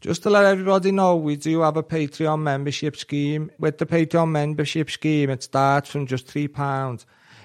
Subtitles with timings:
[0.00, 3.50] Just to let everybody know, we do have a Patreon membership scheme.
[3.58, 7.04] With the Patreon membership scheme, it starts from just £3.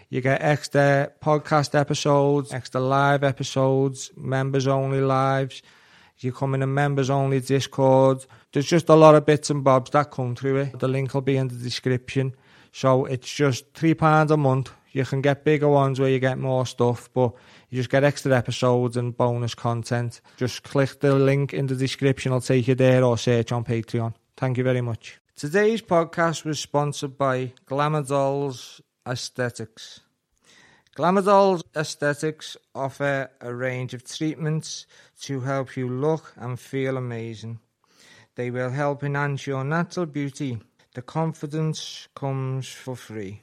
[0.09, 5.63] You get extra podcast episodes, extra live episodes, members only lives.
[6.19, 8.25] You come in a members only Discord.
[8.53, 10.79] There's just a lot of bits and bobs that come through it.
[10.79, 12.37] The link will be in the description.
[12.71, 14.71] So it's just £3 a month.
[14.95, 17.33] You can get bigger ones where you get more stuff, but
[17.69, 20.21] you just get extra episodes and bonus content.
[20.37, 24.13] Just click the link in the description, I'll take you there, or search on Patreon.
[24.37, 25.19] Thank you very much.
[25.35, 29.99] Today's podcast was sponsored by Glamour Dolls Aesthetics.
[30.95, 34.85] Glamour Dolls Aesthetics offer a range of treatments
[35.23, 37.59] to help you look and feel amazing.
[38.35, 40.57] They will help enhance your natural beauty.
[40.93, 43.41] The confidence comes for free.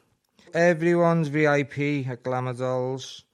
[0.54, 3.24] Everyone's VIP at Glamour Dolls.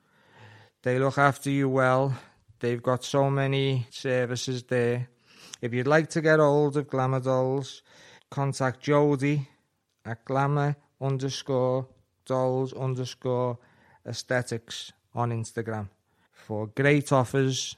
[0.82, 2.14] They look after you well.
[2.60, 5.08] They've got so many services there.
[5.60, 7.82] If you'd like to get hold of Glamour Dolls,
[8.30, 9.48] contact Jodie
[10.04, 11.88] at glamour underscore
[12.24, 13.58] dolls underscore
[14.06, 15.88] aesthetics on Instagram
[16.30, 17.76] for great offers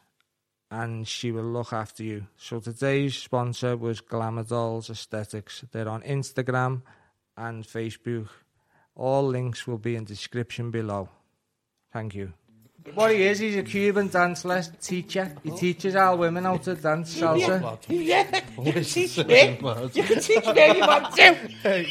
[0.70, 2.26] and she will look after you.
[2.36, 5.64] So today's sponsor was Glamour Dolls Aesthetics.
[5.72, 6.82] They're on Instagram
[7.36, 8.28] and Facebook.
[9.00, 11.08] All links will be in description below.
[11.90, 12.34] Thank you.
[12.92, 15.34] What he is, he's a Cuban dance lesson teacher.
[15.42, 17.78] He teaches our women how to dance salsa.
[17.88, 19.58] Yeah, you can teach me.
[19.94, 21.84] You can teach me if you want to.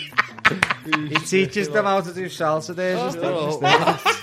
[1.07, 2.75] He teaches them how to do salsa.
[2.75, 4.18] There's his Oh, Oh,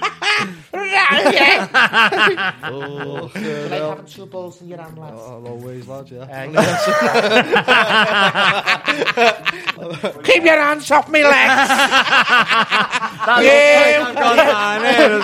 [1.13, 2.55] yeah.
[2.65, 5.25] oh, You like having two balls in your hand, lads?
[5.29, 6.27] I'll always, lad, yeah.
[10.25, 11.71] Keep your hands off me legs.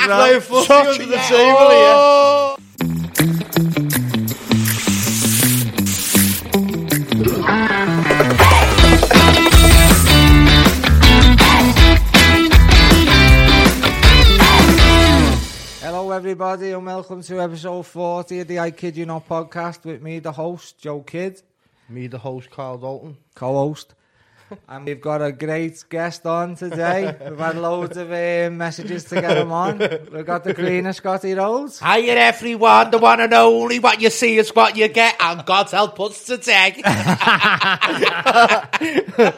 [0.09, 2.03] Play footy under the table here.
[16.33, 20.19] Everybody, and welcome to episode 40 of the I Kid You Not podcast with me,
[20.19, 21.43] the host, Joe Kidd,
[21.91, 23.19] Me, the host, Carl Dalton.
[23.35, 23.93] co host.
[24.69, 27.15] and we've got a great guest on today.
[27.29, 29.77] We've had loads of uh, messages to get him on.
[30.11, 31.81] We've got the Queen of Scotty Rhodes.
[31.81, 32.91] Hiya, everyone.
[32.91, 33.79] The one and only.
[33.79, 35.17] What you see is what you get.
[35.21, 36.83] And God help us today.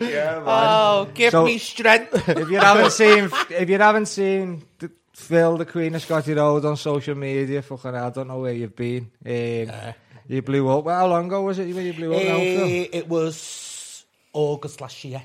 [0.00, 0.42] Yeah, man.
[0.46, 2.28] oh, give So- me strength.
[2.28, 6.64] if you haven't seen, if you haven't seen the, Phil, the Queen of Scotty Road
[6.64, 9.10] on social media, fucking, I don't know where you've been.
[9.24, 9.94] Um,
[10.26, 10.84] you blew up.
[10.84, 12.22] Well, how long ago was it when you blew up?
[12.22, 15.22] now, Eh, it was August last year.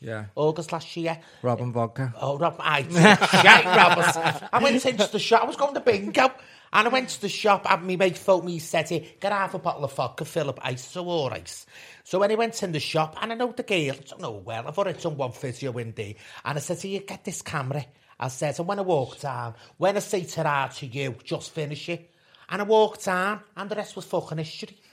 [0.00, 1.18] Yeah, August last year.
[1.42, 2.14] Robin Vodka.
[2.20, 4.48] Oh, Rob, I shite.
[4.52, 5.42] I went into the shop.
[5.42, 6.30] I was going to bingo.
[6.72, 9.32] And I went to the shop and my mate phoned me, he said, "Here, get
[9.32, 11.64] half a bottle of vodka, fill up ice, so all ice.
[12.04, 14.32] So when I went in the shop, and I know the girl, I don't know
[14.32, 16.12] well, I've already done one physio in there,
[16.44, 17.86] and I said, here, get this camera.
[18.20, 21.88] I said, and when I walked down, when I say ta to you, just finish
[21.88, 22.10] it.
[22.50, 24.76] And I walked down, and the rest was fucking history.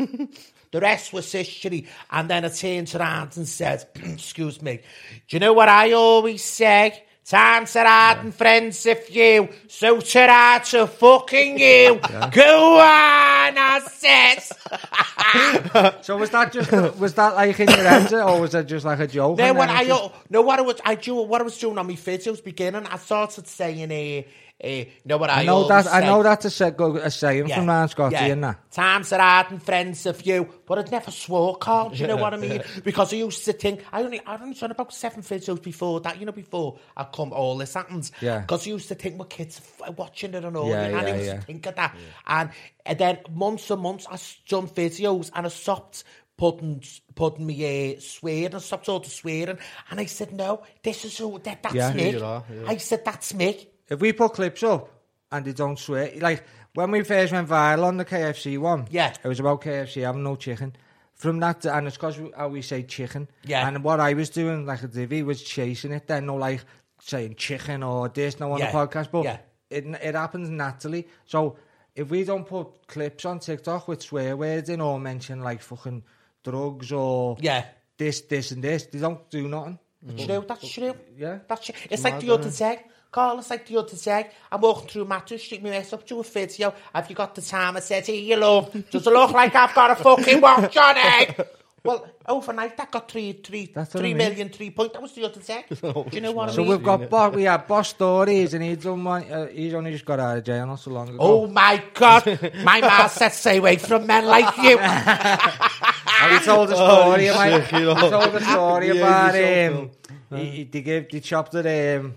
[0.72, 1.88] the rest was history.
[2.12, 4.81] And then I turned around and said, excuse me,
[5.28, 7.05] do you know what I always say?
[7.28, 12.00] Time to ride and friends if you, so to ride to fucking you.
[12.31, 14.52] Go on, I says.
[16.03, 19.00] So was that just was that like in your head, or was it just like
[19.00, 19.38] a joke?
[19.38, 21.58] Then and when then I just- no what I was I do what I was
[21.58, 24.22] doing on my videos beginning, I started saying uh,
[24.64, 27.12] uh, you know what I, I know that I know that's a, say, go- a
[27.12, 28.26] saying from Ryan Scotty, yeah.
[28.28, 28.72] isn't that?
[28.72, 31.90] Times are hard and friends of you, but I'd never swore, Carl.
[31.90, 32.64] Do you know what I mean?
[32.84, 36.20] Because I used to think I only I only done about seven videos before that.
[36.20, 38.14] You know, before I come all this happens.
[38.22, 38.40] Yeah.
[38.40, 41.16] Because I used to think my kids are watching it and all, Yeah, and I
[41.16, 41.36] used yeah.
[41.36, 41.96] to think of that.
[42.26, 42.50] And,
[42.86, 44.18] and then months and months, I
[44.48, 46.06] done videos and I stopped
[46.38, 46.82] putting
[47.16, 49.58] putting me uh, swearing, I stopped all the swearing,
[49.90, 51.90] and I said, no, this is who that, that's Yeah.
[51.90, 52.64] are, yeah.
[52.68, 53.68] I said, that's me.
[53.90, 54.90] If we put clips up
[55.31, 59.13] and they don't swear, like when we first went viral on the KFC one, Yeah.
[59.23, 60.75] it was about KFC having no chicken.
[61.13, 63.29] From that, to, and it's because how we say chicken.
[63.46, 63.66] Yeah.
[63.67, 66.08] And what I was doing, like a divvy, was chasing it.
[66.08, 66.66] Then no, like
[66.99, 68.72] saying chicken or this, no on Yeah.
[68.72, 69.37] the podcast, but Yeah.
[69.70, 71.08] it it happens naturally.
[71.26, 71.55] So
[71.96, 76.03] if we don't put clips on TikTok with swear words in or mention like fucking
[76.43, 77.64] drugs or Yeah.
[77.97, 79.79] this, this, and this, they don't do nothing.
[80.05, 80.96] Do you know that's true?
[81.17, 81.40] Yeah.
[81.47, 81.76] That's true.
[81.90, 82.84] It's like the other day.
[83.16, 84.29] Carl, it's like the other day.
[84.52, 86.73] I'm walking through Mathew Street, my mate up to a video.
[86.94, 87.78] Have you got the time?
[87.78, 88.73] I said, here you look.
[88.91, 91.58] Does it look like I've got a fucking watch on it?
[91.82, 94.17] Well, overnight that got three, three, That's what I three mean.
[94.17, 94.91] million, three point.
[94.91, 95.64] That was the other day.
[95.70, 96.67] Do you know what So I mean?
[96.72, 99.32] we've got Bo- we have Boss Stories, and he's done one.
[99.32, 101.17] Uh, he's only just got out of jail not so long ago.
[101.22, 102.26] Oh my God!
[102.66, 104.78] My ma said, "Stay away from men like you."
[106.22, 107.64] And he told a Oh, story you about.
[107.64, 109.91] sick, you He told a story Yeah, about he's him.
[110.32, 112.16] He, he, they gave, they chopped it um,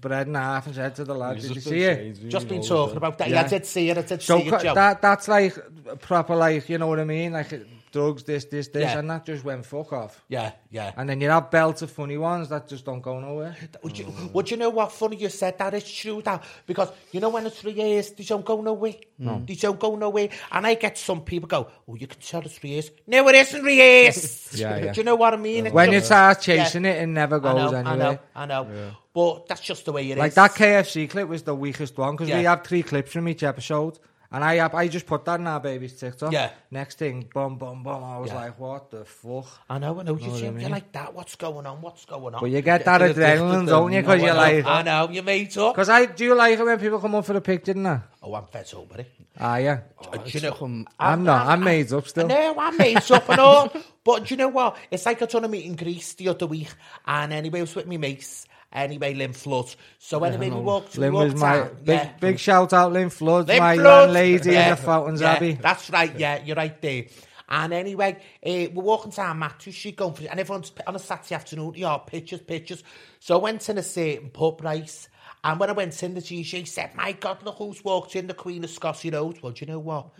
[0.00, 2.96] bread in half and said to the lad, "Did you see it?" Just been talking
[2.96, 3.28] about that.
[3.28, 3.44] Yeah, Yeah.
[3.46, 3.98] I did see it.
[3.98, 4.74] I did So see it, co- Joe.
[4.74, 5.56] that that's like
[6.00, 7.52] proper, like you know what I mean, like
[7.90, 8.98] drugs, this, this, this, Yeah.
[8.98, 10.24] and that just went fuck off.
[10.28, 10.92] yeah, yeah.
[10.96, 13.56] And then you have belts of funny ones that just don't go nowhere.
[13.82, 15.74] Would you, would you know what funny you said that?
[15.74, 18.94] It's true that because you know when it's three years, they don't go nowhere.
[19.18, 19.42] No.
[19.46, 20.28] They don't go nowhere.
[20.52, 22.90] And I get some people go, Oh, you can tell it's three years.
[23.06, 24.48] No, it isn't three years.
[24.60, 24.92] Yeah, yeah.
[24.92, 25.66] Do you know what I mean?
[25.72, 28.20] When you just- start chasing it, it never I goes know, anywhere.
[28.34, 28.90] I know, I know.
[29.12, 30.18] But that's just the way it is.
[30.18, 32.50] Like that KFC clip was the weakest one because we Yeah.
[32.50, 33.98] have three clips from each episode.
[34.32, 36.32] And I I just put that in our baby's TikTok.
[36.32, 36.50] Yeah.
[36.70, 38.04] Next thing, boom, boom, boom.
[38.04, 38.36] I was Yeah.
[38.36, 39.46] like, what the fuck?
[39.68, 40.16] I know, I know.
[40.16, 40.60] You what see, I mean?
[40.60, 41.12] you're like that.
[41.14, 41.80] What's going on?
[41.82, 42.40] What's going on?
[42.40, 44.00] But you get that adrenaline, don't you?
[44.00, 45.74] Because you're like, I know, you made up.
[45.74, 48.02] because I do you like it when people come up for a picture and that?
[48.22, 49.10] Oh, I'm fed over it.
[49.38, 49.80] Ah, yeah.
[50.12, 51.46] Uh, do you know, I'm not.
[51.46, 52.28] I'm made up still.
[52.28, 53.72] No, I'm made up and all.
[54.04, 54.76] But do you know what?
[54.90, 56.68] It's like I done a meet in Greece the other week,
[57.06, 58.46] and anyway, I was with me mates.
[58.72, 59.74] Anyway, Lynn Flood.
[59.98, 60.96] So anyway, we walked.
[60.96, 62.12] Lynn we was my out, big, yeah.
[62.20, 64.10] big shout out, Lynn Flood, Lynn my Flood.
[64.10, 65.52] landlady Yeah, in the Fountains yeah, Abbey.
[65.54, 66.16] That's right.
[66.16, 67.06] Yeah, you're right there.
[67.48, 71.34] And anyway, uh, we're walking down Mathew Street going for and everyone's on a Saturday
[71.34, 71.72] afternoon.
[71.74, 72.84] Yeah, pictures, pictures.
[73.18, 75.08] So I went in a certain pub, right?
[75.42, 78.34] And when I went in, the DJ said, "My God, look who's walked in, the
[78.34, 80.10] Queen of Scots Road." Well, do you know what?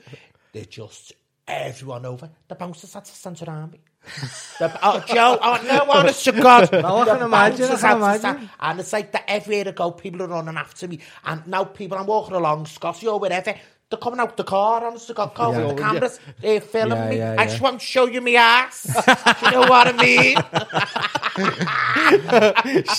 [0.53, 1.13] They're just
[1.47, 2.31] everyone over.
[2.49, 3.81] The bouncers had to stand around me.
[4.59, 6.73] the, oh, Joe, oh, no, honest to God.
[6.73, 8.51] No, I can imagine, I can imagine.
[8.59, 11.01] And it's like that everywhere I go, people are running after me.
[11.25, 13.55] And now people, I'm walking along, Scotty or wherever,
[13.91, 15.67] they're coming out the car, honest to God, calling Yeah.
[15.67, 17.17] the cameras, they're filming Yeah, me.
[17.19, 18.85] yeah, I just want to show you my ass.
[19.41, 20.37] Do you know what I mean?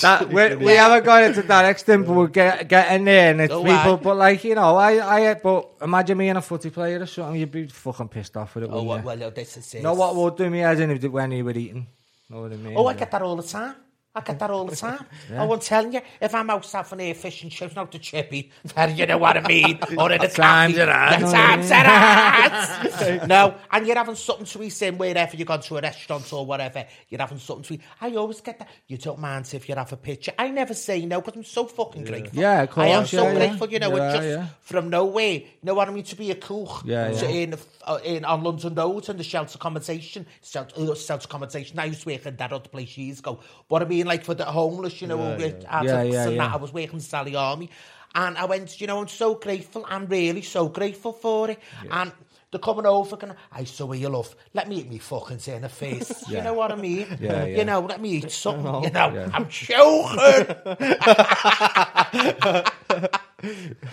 [0.02, 3.54] That, we, we haven't got into that extent, but we're get, getting there, and it's
[3.54, 3.96] people.
[3.96, 7.38] But like you know, I, I, but imagine me and a footy player or something,
[7.38, 8.70] you'd be fucking pissed off with it.
[8.72, 9.04] oh, well, you?
[9.04, 9.82] well, no, this is it.
[9.82, 11.86] know what would do me as in when you were eating.
[12.28, 12.74] Know what I mean?
[12.76, 13.74] Oh, I get that all the time.
[14.14, 15.06] I get that all the time.
[15.32, 18.52] Oh, I'm telling you, if I'm out having a fish and chips, not the chippy,
[18.74, 21.18] then you know what I mean, or in a Times cafe, it are.
[21.18, 23.26] the times it are.
[23.26, 26.44] no, and you're having something to eat in wherever you go to a restaurant or
[26.44, 27.80] whatever, you're having something to eat.
[28.02, 28.68] I always get that.
[28.86, 30.32] You don't mind if you have a picture.
[30.38, 32.38] I never say no, because I'm so fucking grateful.
[32.38, 33.38] Yeah, of I am course, so yeah, yeah.
[33.38, 34.46] grateful, you know, are, just yeah.
[34.60, 35.32] from nowhere.
[35.32, 36.04] You know what I mean?
[36.04, 37.34] To be a cook Yeah, so yeah.
[37.34, 37.54] in,
[37.86, 41.78] uh, in on London Road and the shelter accommodation, shelter, uh, shelter accommodation.
[41.78, 43.40] I used to work in that other place years ago.
[43.68, 45.46] What I mean, like for the homeless, you know, Yeah, yeah.
[45.80, 46.52] adults Yeah, yeah, and that.
[46.52, 47.70] I was working Sally Army,
[48.14, 48.80] and I went.
[48.80, 49.84] You know, I'm so grateful.
[49.88, 51.58] I'm really so grateful for it.
[51.90, 52.12] And
[52.50, 54.34] they're coming over, going, I saw where you love.
[54.52, 56.24] Let me eat me fucking in the face.
[56.28, 57.06] You know what I mean?
[57.18, 57.56] Yeah, yeah.
[57.58, 58.84] You know, let me eat something.
[58.84, 59.30] You know, Yeah.
[59.32, 60.18] I'm choking.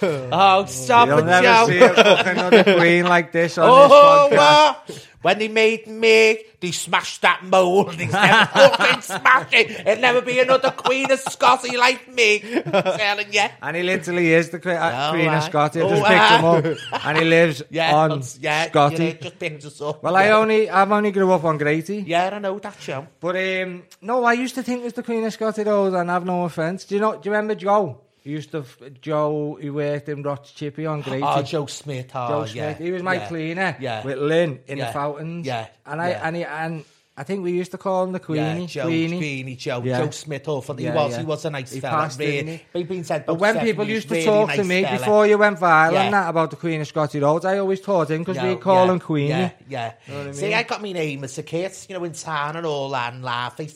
[0.02, 1.66] oh, stop You'll it, never Joe.
[1.68, 4.76] see a fucking other queen like this on Oh, this podcast.
[4.90, 5.08] what?
[5.22, 7.92] When they made me, they smashed that mould.
[7.94, 9.70] They never fucking smashed it.
[9.86, 12.42] It'll never be another Queen of Scotty like me.
[12.56, 13.46] I'm telling you.
[13.62, 15.38] And he literally is the uh, Oh, Queen aye.
[15.38, 15.82] of Scotty.
[15.82, 16.46] I Oh, just picked him
[16.94, 17.04] up.
[17.06, 19.06] And he lives Yeah, on yeah, Scotty.
[19.06, 20.02] yeah, just picked us up.
[20.04, 21.98] Well, I only, I've only grew up on Greaty.
[22.08, 23.08] Yeah, I know that, Joe.
[23.20, 26.10] But um, no, I used to think it was the Queen of Scotty Road, and
[26.10, 26.86] I've no offence.
[26.86, 27.14] Do you know?
[27.18, 28.00] Do you remember Joe?
[28.22, 28.64] He used to
[29.02, 29.58] Joe.
[29.62, 31.24] He worked in Roch Chippy on ah, Greaty.
[31.24, 32.12] Oh, ah, Joe Smith.
[32.14, 32.74] Oh, Joe yeah.
[32.74, 33.28] He was my yeah.
[33.28, 33.78] cleaner.
[33.80, 34.04] Yeah.
[34.04, 34.88] With Lynn in Yeah.
[34.88, 35.46] the fountains.
[35.46, 35.68] Yeah.
[35.86, 36.28] And I Yeah.
[36.28, 36.86] and he, and
[37.20, 38.62] I think we used to call him the Queenie.
[38.62, 39.18] Yeah, Joe, Queenie.
[39.18, 40.00] Queenie, Joe, Yeah.
[40.06, 40.76] Joe Smith, oh, awful.
[40.76, 41.20] He Yeah, was, yeah.
[41.20, 41.98] he was a nice He fella.
[42.04, 42.64] passed, really.
[42.74, 42.84] he?
[42.84, 44.98] Been said But when people used to really talk nice to me fella.
[45.00, 46.04] before you went viral Yeah.
[46.04, 48.56] and that about the Queen of Scotty Road, I always taught him because No, we
[48.56, 49.30] call yeah, him Queenie.
[49.30, 49.94] Yeah, yeah.
[50.08, 50.54] what I See.
[50.54, 53.26] I got my name as a kid, you know, in town and all that, and.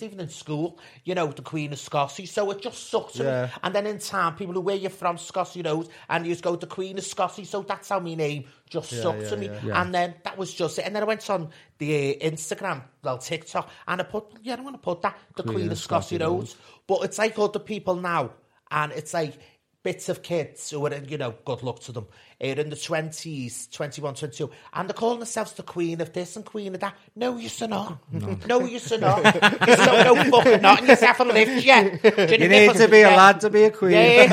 [0.04, 2.26] Even in school, you know, the Queen of Scotty.
[2.26, 3.50] So it just sucked Yeah.
[3.62, 6.56] And then in town, people who where you're from, Scotty Road, and you just go
[6.56, 7.44] to Queen of Scotty.
[7.46, 9.46] So that's how my name just sucked yeah, to me.
[9.46, 9.60] yeah.
[9.64, 9.82] Yeah.
[9.82, 10.86] And then that was just it.
[10.86, 14.64] And then I went on the uh, Instagram, well, TikTok, and I put, yeah, I'm
[14.64, 16.56] going to put that, the Queen, of Scotty Roads.
[16.88, 18.32] But it's like other people now,
[18.72, 19.38] and it's like
[19.84, 22.08] bits of kids who are, in, you know, good luck to them,
[22.42, 26.44] are in the 20s, 21, 22, and they're calling themselves the Queen of this and
[26.44, 26.96] Queen of that.
[27.16, 28.00] No, you're not.
[28.12, 29.24] No, you're not.
[29.68, 32.02] You're so no fucking not, and you haven't lived yet.
[32.02, 33.92] Do You know need to be a lad to be a queen.
[33.92, 34.24] Yeah,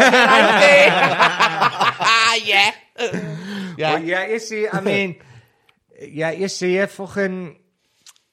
[2.45, 2.75] yeah.
[3.81, 3.97] Yeah.
[3.97, 5.17] But yeah, you see, I mean,
[6.01, 7.57] yeah, you see it fucking.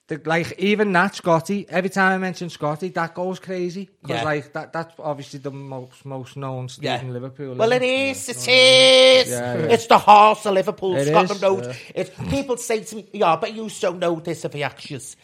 [0.09, 4.23] The, like even that Scotty, every time I mention Scotty, that goes crazy because Yeah.
[4.23, 7.01] like that that's obviously the most most known street Yeah.
[7.01, 7.55] in Liverpool.
[7.55, 8.29] Well, it is.
[8.29, 9.29] It is.
[9.29, 9.55] Yeah.
[9.73, 11.75] It's the horse of Liverpool, It Scotland is, Road.
[11.93, 15.17] It's people say to me, "Yeah, but you don't know this of the actions."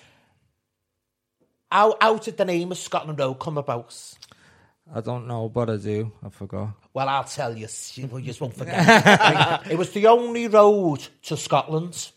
[1.71, 3.95] how, how did the name of Scotland Road come about?
[4.91, 6.11] I don't know, but I do.
[6.23, 6.71] I forgot.
[6.93, 9.65] Well, I'll tell you, you just won't forget.
[9.71, 12.11] it was the only road to Scotland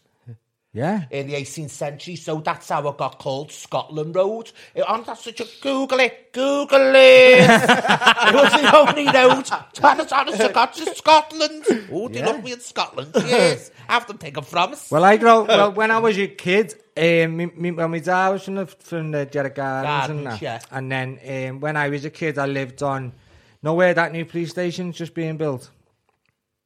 [0.77, 1.07] Yeah.
[1.11, 4.53] in the 18th century, so that's how it got called Scotland Road.
[4.75, 7.41] It, and that's such a Google it, Google it.
[7.49, 11.65] it was the only road to, to, got to Scotland.
[11.91, 12.27] Oh, they Yeah.
[12.27, 13.11] love me in Scotland.
[13.15, 14.91] Yes, have them take them from us.
[14.91, 15.45] Well, I grow.
[15.45, 18.67] Well, when I was a kid, um, me, me, well, my dad was from the
[18.67, 20.43] from the Jarrett Gardens, and Gardens, that.
[20.43, 20.77] yeah.
[20.77, 21.19] And then
[21.51, 23.13] um, when I was a kid, I lived on.
[23.63, 25.71] nowhere that new police station's just being built?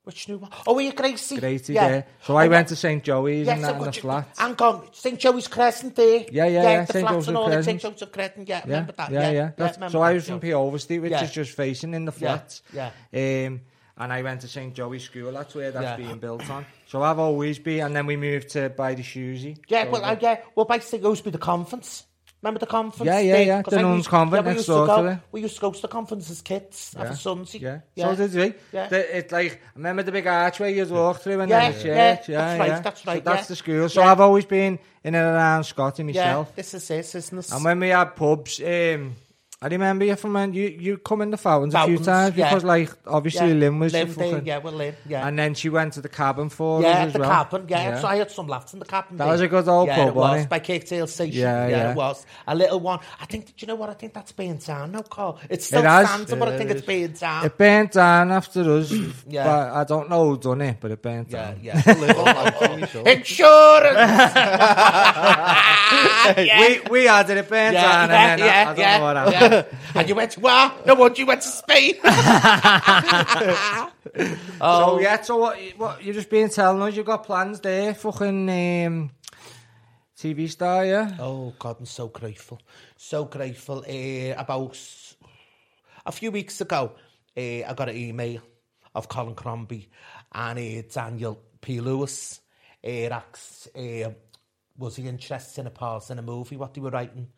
[0.05, 0.51] Which new one?
[0.67, 1.37] Oh, were you Gracie?
[1.37, 2.03] Gracie, yeah.
[2.23, 4.39] So I went to St Joey's Yes, and that I've in the you- flats.
[4.39, 6.25] Hang on, St Joey's Crescent there.
[6.33, 7.07] Yeah, yeah, yeah, The St.
[7.07, 7.83] flats Joseph and all Crescent.
[7.83, 9.11] St Crescent, yeah, Yeah, remember that?
[9.13, 9.51] yeah, yeah.
[9.57, 10.41] That's, remember so I was from yeah.
[10.41, 11.25] P Oversteed, which Yeah.
[11.25, 12.63] is just facing in the flats.
[12.73, 12.91] yeah.
[13.13, 13.61] Um,
[13.99, 15.33] and I went to St Joey's School.
[15.33, 15.97] That's where that's Yeah.
[15.97, 16.65] being built on.
[16.87, 19.59] So I've always been, and then we moved to by the Shoesy.
[19.69, 22.07] Yeah, So well, uh, yeah, well, basically, it goes to the conference.
[22.43, 23.07] Remember the conference?
[23.07, 23.49] Yeah, yeah, thing?
[23.49, 25.19] yeah, the nuns' convent yeah, we next used to door go, to it.
[25.31, 27.03] We used to go to the conference as kids, Yeah.
[27.05, 27.59] a Sunday.
[27.59, 27.81] Yeah.
[27.95, 28.15] yeah.
[28.15, 28.55] So did we.
[28.73, 28.89] Yeah.
[28.89, 31.85] The, it's like remember the big archway you walk through and Yeah, then the church.
[31.87, 32.59] yeah, Yeah, that's yeah.
[32.59, 33.47] right, that's So right, that's yeah.
[33.47, 33.89] the school.
[33.91, 34.11] So Yeah.
[34.13, 36.57] I've always been in and around Scotty Yeah, myself.
[36.57, 37.53] this is it, isn't it?
[37.53, 39.17] And when we had pubs, um,
[39.63, 42.35] I remember you from when you you come in the fountains, a few Fountains, times
[42.35, 42.49] yeah.
[42.49, 45.29] because like obviously yeah, Lynn was the Lynn there, fucking, yeah, well, Lynn, yeah.
[45.29, 47.29] and then she went to the cabin for yeah, us as the well.
[47.31, 48.01] cabin, yeah.
[48.01, 49.19] So I had some laughs in the cabin.
[49.19, 49.33] That there.
[49.33, 50.49] was a good old yeah, pub, it was, wasn't it?
[50.49, 51.39] by Kirkdale Station.
[51.43, 51.91] Yeah, Yeah, yeah.
[51.91, 52.25] it was.
[52.47, 53.01] A little one.
[53.21, 53.91] I think, do you know what?
[53.91, 55.39] I think that's burnt down now, Carl.
[55.51, 56.09] It still It has.
[56.09, 57.45] stands, but I Yeah, think it it's burnt down.
[57.45, 58.91] It burnt down after us,
[59.29, 59.45] Yeah.
[59.45, 61.59] but I don't know who done it, but it burnt yeah, down.
[61.63, 61.83] yeah.
[61.87, 63.03] A little lad from me, so.
[63.03, 63.95] Insurance!
[66.39, 66.61] yeah.
[66.61, 68.63] We we had it, it burnt Yeah, down, yeah, and then I, yeah,
[69.05, 69.79] I don't yeah, know what happened.
[69.95, 70.01] yeah.
[70.01, 71.95] And you went, well, no wonder you went to Spain.
[74.61, 75.59] So yeah, so what?
[75.77, 76.97] What you just been telling us?
[76.97, 79.11] you've got plans there, fucking um,
[80.17, 81.17] TV star, yeah?
[81.19, 82.61] Oh God, I'm so grateful,
[82.97, 83.79] so grateful.
[83.89, 84.79] Uh, about
[86.07, 86.93] a few weeks ago,
[87.37, 88.41] uh, I got an email
[88.95, 89.89] of Colin Crombie
[90.33, 91.81] and uh, Daniel P.
[91.81, 92.41] Lewis.
[92.83, 94.11] Uh, asked, uh,
[94.79, 96.57] was he interested in a part in a movie?
[96.57, 97.29] What they were writing?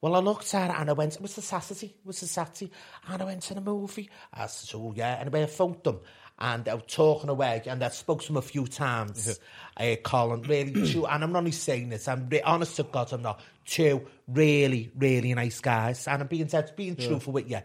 [0.00, 2.26] Well, I looked at it and I went, it was the Saturday, it was the
[2.26, 2.70] Saturday,
[3.08, 4.08] and I went to the movie.
[4.32, 6.00] I said, oh yeah, and I phoned them.
[6.40, 9.40] And I was talking away, and I spoke to him a few times.
[9.76, 13.12] uh, Colin, really two, and I'm not only saying this, I'm re- honest to God,
[13.12, 13.40] I'm not.
[13.64, 17.58] Two really, really nice guys, and I'm being said, being truthful with you.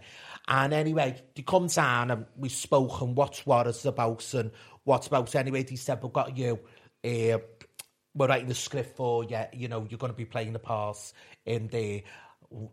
[0.48, 4.52] And anyway, they come down and we spoke and what's what it's about and
[4.84, 5.34] what's about.
[5.36, 6.60] Anyway, they said, we've got you.
[7.06, 7.38] Uh,
[8.15, 9.39] we're writing the script for you.
[9.53, 11.13] You know, you're going to be playing the parts
[11.46, 12.03] in the.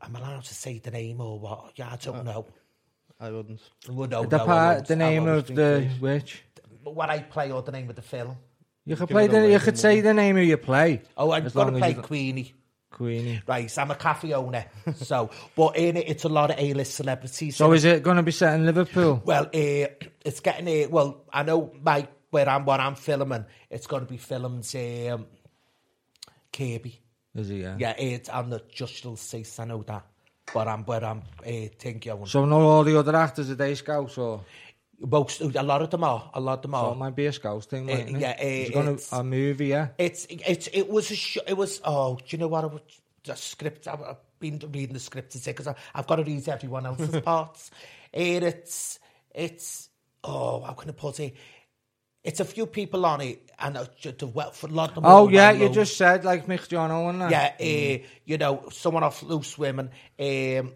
[0.03, 1.73] I'm I allowed to say the name or what?
[1.77, 2.47] Yeah, I don't know.
[3.19, 3.61] I wouldn't.
[3.89, 6.43] Well, no, The no, part, the name of the witch.
[6.83, 8.37] But what I play or the name of the film.
[8.87, 9.51] You could Give play the.
[9.51, 11.03] You could the say the name of your play.
[11.17, 12.55] Oh, I'm going to play Queenie.
[12.91, 13.43] Queenie.
[13.47, 14.65] Right, I'm a cafe owner.
[14.97, 17.57] so, but in it, it's a lot of A-list celebrities.
[17.57, 19.23] So is it going to be set in Liverpool?
[19.25, 19.87] Well, uh,
[20.25, 20.87] it's getting a.
[20.87, 23.45] Well, I know my where I'm what I'm filming.
[23.71, 24.65] It's going to be filmed
[25.11, 25.27] um,
[26.53, 27.01] Kirkby.
[27.35, 27.57] Is it?
[27.57, 27.77] Yeah.
[27.79, 29.59] Yeah, it's on the Justal Cease.
[29.59, 30.05] I know that.
[30.53, 32.27] But I'm where I'm uh, thinking.
[32.27, 34.41] So not all the other actors are day scouts, or
[34.99, 36.29] Most, a lot of them are.
[36.35, 36.93] A lot of them so are.
[36.93, 38.11] it might be a scouts thing, Uh, it?
[38.11, 38.35] yeah, uh,
[38.91, 39.89] it's to a movie, yeah.
[39.97, 42.81] It's it's it was a sh- it was oh do you know what I was
[43.23, 46.85] the script I've, I've been reading the script today because I've got to read everyone
[46.85, 47.71] else's parts.
[48.13, 48.99] And it's
[49.33, 49.89] it's
[50.25, 51.37] oh how can I put it?
[52.23, 54.97] It's a few people on it and uh, ju- the well for a lot of
[54.97, 55.05] them.
[55.07, 56.71] Oh yeah, you just said like Mick
[57.11, 57.31] and that.
[57.31, 59.91] yeah uh, you know someone off Loose Women.
[60.19, 60.73] Um,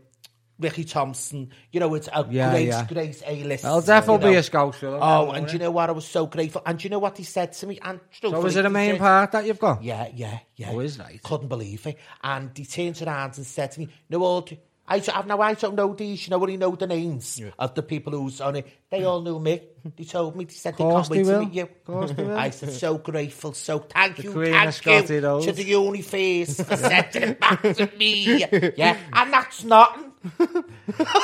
[0.57, 2.87] Ricky Thompson, you know, it's a Yeah, great, yeah.
[2.87, 3.65] great A-list.
[3.65, 4.77] It'll definitely you be a scout.
[4.85, 5.89] Oh, and you know what?
[5.89, 6.63] I was so grateful.
[6.65, 7.81] And do you know what he said to me?
[7.83, 9.83] And So is it a main said- part that you've got?
[9.83, 10.71] yeah, yeah, yeah.
[10.71, 11.21] Oh, is right.
[11.25, 11.99] Couldn't believe it.
[12.23, 14.49] And he turned around and said to me, no, all,
[14.87, 17.83] I, I've now I don't know these, you know, only know the names of the
[17.83, 18.67] people who's on it.
[18.91, 19.63] They all knew me.
[19.97, 21.67] They told me, they said they can't wait they to meet you.
[21.87, 22.37] Course they will.
[22.37, 26.61] I said, so grateful, so thank you, Queen of thank Scotty you to the universe
[26.61, 28.45] for sending it back to me.
[28.77, 30.13] Yeah, and that's nothing.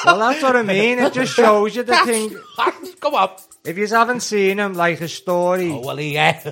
[0.05, 0.99] Well, that's what I mean.
[0.99, 2.37] It just shows you the That's, thing.
[2.57, 3.31] that's, go on.
[3.64, 6.50] If you haven't seen him, like a story, Oh, well, yeah.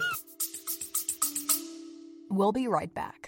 [2.30, 3.27] We'll be right back.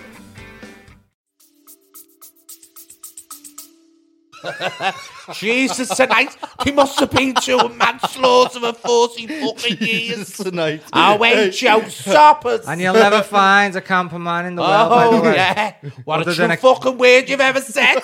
[5.33, 10.37] Jesus tonight, he must have been to a manslaughter for 40 fucking years.
[10.37, 10.83] Tonight.
[10.93, 12.67] I went Joe Stoppers.
[12.67, 15.35] And you'll never find a camper man in the world, by the Oh, way.
[15.35, 15.73] yeah.
[16.05, 18.01] What Other a than true a- fucking word you've ever said.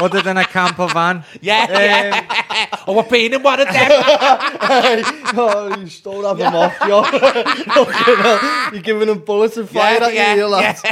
[0.00, 1.24] Other than a camper van.
[1.40, 2.68] yeah, yeah.
[2.72, 4.02] Um, oh, I've been in one of them.
[4.62, 7.04] Hey, oh, you stole have him off, yo.
[8.72, 10.82] You're giving them bullets and fire Yeah, at yeah, you, lads.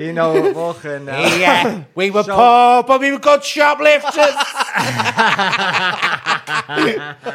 [0.00, 1.38] You know, fucking hell.
[1.38, 1.84] yeah.
[1.94, 4.14] We were So- poor, but we were good shoplifters.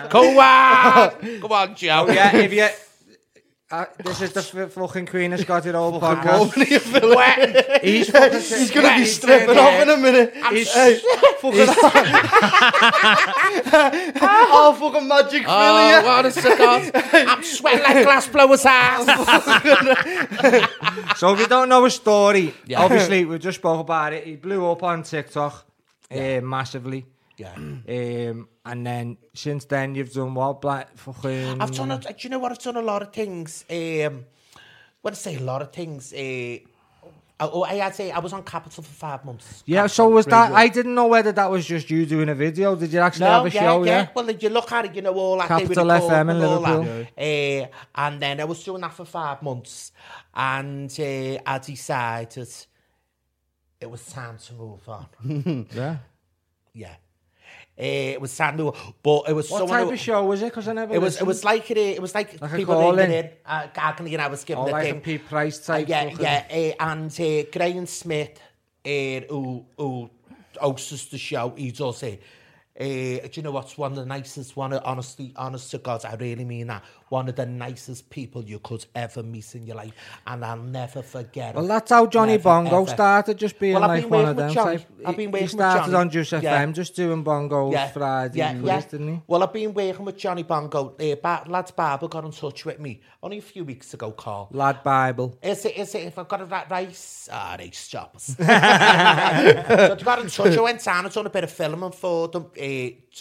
[0.10, 1.40] Go on.
[1.42, 2.06] come on, Joe.
[2.08, 2.68] Oh, yeah, if you...
[3.70, 6.40] Uh, this is the f- fucking Queen of Scotty Roll Go podcast.
[6.40, 6.80] over here,
[7.16, 7.84] Wet.
[7.84, 8.40] He's fucking...
[8.40, 10.34] He's gonna be he's stripping off in a minute.
[10.52, 11.00] He's- Hey,
[11.42, 11.68] fucking
[13.74, 15.46] Oh, fucking magic Philly.
[15.48, 16.04] Oh, yeah.
[16.06, 16.82] what a cigar.
[16.94, 19.06] I'm sweating like glass blower's ass.
[21.20, 22.82] So if you don't know a story, Yeah.
[22.84, 24.24] obviously we just spoke about it.
[24.26, 25.66] He blew up on TikTok
[26.10, 27.06] uh, massively.
[27.38, 27.54] Yeah.
[27.54, 30.62] Um, and then since then you've done what?
[30.62, 31.62] Black fucking.
[31.62, 31.92] I've done.
[31.92, 32.52] A, do you know what?
[32.52, 33.64] I've done a lot of things.
[33.70, 34.26] Um,
[35.02, 36.58] when I say a lot of things, uh,
[37.40, 39.64] oh, I had to, I was on Capital for five months.
[39.66, 40.52] Yeah, so was that?
[40.52, 42.76] I didn't know whether that was just you doing a video.
[42.76, 43.84] Did you actually have No, a yeah, show?
[43.84, 43.92] yeah.
[44.02, 44.08] Yeah.
[44.16, 45.48] Well, if you look at it, you know all that.
[45.48, 46.80] Capital FM in recording all that.
[46.80, 47.06] Liverpool.
[47.18, 49.92] Uh, and then I was doing that for five months,
[50.34, 52.50] and uh, I decided
[53.80, 55.06] it was time to move on.
[55.76, 55.98] yeah.
[56.74, 56.96] yeah,
[57.78, 58.72] Eh, it was Sandu,
[59.04, 60.46] but it was what type who, of show was it?
[60.46, 60.96] Because I never.
[60.96, 61.28] It listened.
[61.28, 64.22] was it was like it, it was like, like people ringing in, uh, Gagan and
[64.22, 64.98] I was giving oh, the like thing.
[64.98, 65.86] a Pete Price uh, type.
[65.86, 68.40] Uh, yeah, yeah, uh, and uh, Graham Smith,
[68.84, 68.90] uh,
[69.30, 70.10] who who
[70.60, 72.20] hosts the show, he does it.
[72.20, 72.26] Uh,
[72.86, 74.56] do you know what's one of the nicest?
[74.56, 76.84] One of honestly, honest to God, I really mean that.
[77.10, 79.94] One of the nicest people you could ever meet in your life,
[80.28, 81.56] and I'll never forget.
[81.56, 81.70] Well, it.
[81.70, 82.92] that's how Johnny Never, Bongo ever.
[82.92, 84.54] started, just being Well, like been one of them.
[84.54, 84.78] Johnny.
[84.80, 84.88] type.
[85.06, 85.96] I've been He- working he with started Johnny.
[85.96, 86.42] on Juice Yeah.
[86.66, 87.24] FM, just doing
[87.94, 88.74] Friday yeah, and yeah.
[88.74, 89.22] quiz, didn't he?
[89.26, 90.96] Well, I've been working with Johnny Bongo.
[91.00, 94.50] Uh, ba- Lads Barber got in touch with me only a few weeks ago, Carl.
[94.52, 95.38] Lad Bible.
[95.42, 97.30] Is it, is it, if I've got it right, rice?
[97.32, 98.24] Ah, they stoppers.
[98.38, 100.58] so they got in touch.
[100.58, 102.64] I went down and done a bit of filming for them, uh,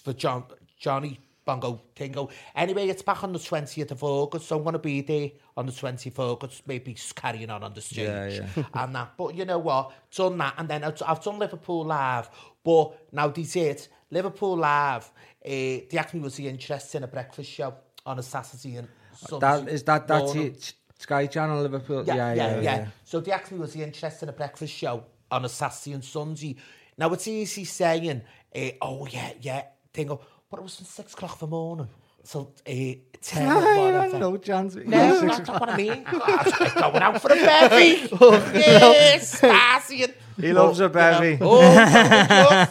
[0.02, 0.44] for John,
[0.78, 2.30] Johnny Bongo Tingo.
[2.54, 5.66] Anyway, it's back on the 20th of August, so I'm going to be there on
[5.66, 8.64] the 20th of August, maybe carrying on on the stage Yeah, yeah.
[8.74, 9.12] and that.
[9.16, 9.92] But you know what?
[10.14, 12.28] Done that, and then I've, I've done Liverpool Live.
[12.64, 15.04] But now this it, Liverpool Live,
[15.44, 18.88] uh, they asked me was he interested in a breakfast show on a Saturday and
[19.14, 20.46] Sunday That is that that's morning.
[20.54, 20.74] it.
[20.98, 22.04] Sky Channel Liverpool.
[22.06, 25.44] Yeah, yeah, yeah, So they asked me, was he interested in a breakfast show on
[25.44, 26.56] a Saturday and Sunday?
[26.98, 28.22] Now, it's easy saying,
[28.56, 31.88] uh, oh, yeah, yeah, tingle, but it was from six o'clock in the morning.
[32.24, 32.72] So, uh,
[33.20, 34.18] 10 or whatever.
[34.18, 34.74] no chance.
[34.74, 36.02] No, that's what I mean.
[36.06, 38.08] I was going out for a bevy.
[38.58, 40.12] yes, Sparsian.
[40.36, 41.38] He loves a bevy.
[41.40, 42.66] Oh, yeah.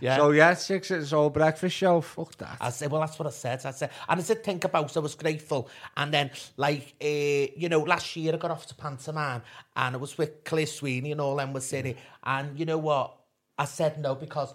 [0.00, 0.16] yeah.
[0.16, 2.00] So yeah, six it's all breakfast show.
[2.00, 2.56] Fuck that.
[2.60, 3.66] I said, well, that's what I said.
[3.66, 4.96] I said, and I said, think about it.
[4.96, 5.68] I was grateful.
[5.96, 9.42] And then, like, uh, you know, last year I got off to pantomime
[9.74, 11.96] and I was with Claire Sweeney and all them was sitting.
[12.22, 13.16] And you know what?
[13.58, 14.52] I said no because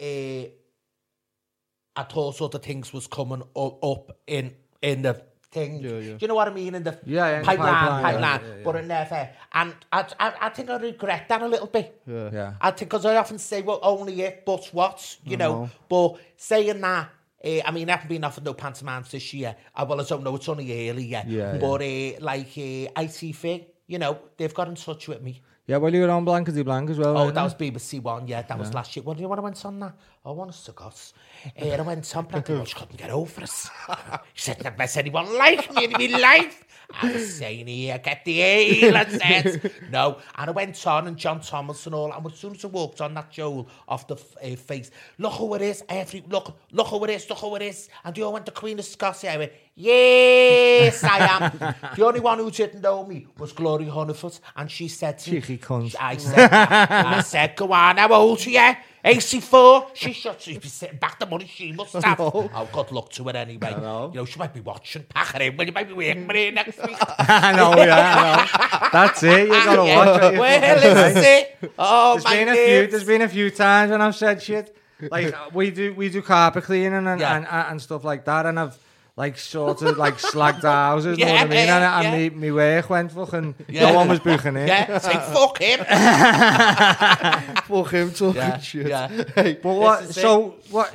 [0.00, 5.80] uh, I thought sort of things was coming up, up in in the thing.
[5.80, 6.74] Do you know what I mean?
[6.74, 8.22] In the Yeah, yeah, pipeline, pipeline, pipeline.
[8.22, 8.62] yeah, yeah, yeah.
[8.64, 9.28] But it never.
[9.52, 12.00] And I, I, I think I regret that a little bit.
[12.06, 12.30] yeah.
[12.32, 12.54] yeah.
[12.60, 15.70] I think because I often say, well, only it, but what, you know.
[15.88, 17.10] But saying that,
[17.44, 19.56] uh, I mean, I haven't been offered no pantomimes this year.
[19.74, 21.28] Uh, well, I don't know, it's only early yet.
[21.28, 25.40] Yeah, but uh, like uh, ITV, you know, they've got in touch with me.
[25.66, 27.18] Yeah, well, you were on Blank Blankety Blank as well.
[27.18, 29.02] Oh, that was BBC One, yeah, that was last year.
[29.02, 29.94] Well, do you what I went on that?
[30.24, 30.84] I want to go.
[30.84, 33.68] Uh, I went on, but I just couldn't get over us.
[34.32, 36.65] he said, never met anyone like me in my life.
[36.90, 40.18] I was saying here, get the ale and said, no.
[40.36, 43.00] And I went on, and John Thomas and all, and as soon as I walked
[43.00, 47.04] on that Joel off the uh, face, look who it is, every, look, look who
[47.04, 47.88] it is, look who it is.
[48.04, 49.24] And you all went to Queen of Scots.
[49.24, 51.74] I went, yes, I am.
[51.96, 55.60] the only one who didn't know me was Gloria Hunniford, and she said to me,
[56.00, 58.74] I said, I said, go on, how old are you?
[59.06, 59.90] 84.
[59.94, 62.20] She should she'd be sitting back the money she must have.
[62.20, 63.70] Oh, good luck to her anyway.
[63.70, 64.10] know.
[64.12, 65.04] You know, she might be watching.
[65.04, 65.56] Pack her in eh?
[65.56, 66.96] when you might be working with her next week.
[67.18, 68.88] I know, yeah, I know.
[68.92, 69.46] That's it.
[69.46, 70.38] You gotta watch it.
[70.38, 71.72] well, this is it.
[71.78, 72.86] Oh, There's my been a few.
[72.88, 74.76] There's been a few times when I've said shit.
[75.00, 77.36] Like we do, we do carpet cleaning and Yeah.
[77.36, 78.78] and, and stuff like that, and I've
[79.16, 81.16] like sort of like slagged our houses.
[81.18, 81.58] know what I Yeah, mean?
[81.70, 82.28] And, and yeah.
[82.28, 83.54] me, me work went fucking.
[83.68, 83.88] Yeah.
[83.90, 84.66] No one was booking in.
[84.68, 85.80] Yeah, say fuck him.
[87.66, 88.86] Fuck him talking Yeah, shit.
[88.88, 89.08] yeah.
[89.34, 90.04] Hey, But what?
[90.14, 90.94] So what?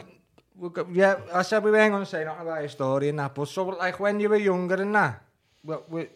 [0.57, 3.19] we got- Yeah, I said we weren't going to say nothing about your story and
[3.19, 3.33] that.
[3.35, 5.21] But so, like, when you were younger and that,
[5.63, 6.09] what, what,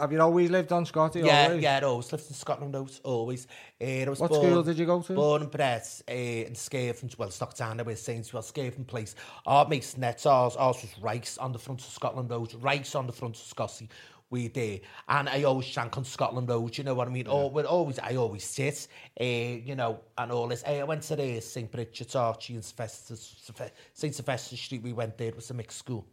[0.00, 1.20] have you always lived on Scotty?
[1.20, 1.62] Yeah, always?
[1.62, 3.46] yeah, always lived in Scotland, always, always.
[3.80, 5.14] Uh, I was What born, school did you go to?
[5.14, 9.14] Born and bred uh, in Scaven, well, Stocktown, with Saints, well, Scaven Place.
[9.46, 13.06] Our mate's net, ours, ours was Rice on the front of Scotland Road, Rice on
[13.06, 13.88] the front of Scotty.
[14.28, 16.76] We there, and I always shank on Scotland Road.
[16.76, 17.26] You know what I mean?
[17.28, 18.88] Oh, well, always, I always sit,
[19.20, 20.64] uh, you know, and all this.
[20.66, 24.82] Uh, I went to the St Bridget's Archie and St Sylvester Street.
[24.82, 25.28] We went there.
[25.28, 26.04] It was a mixed school.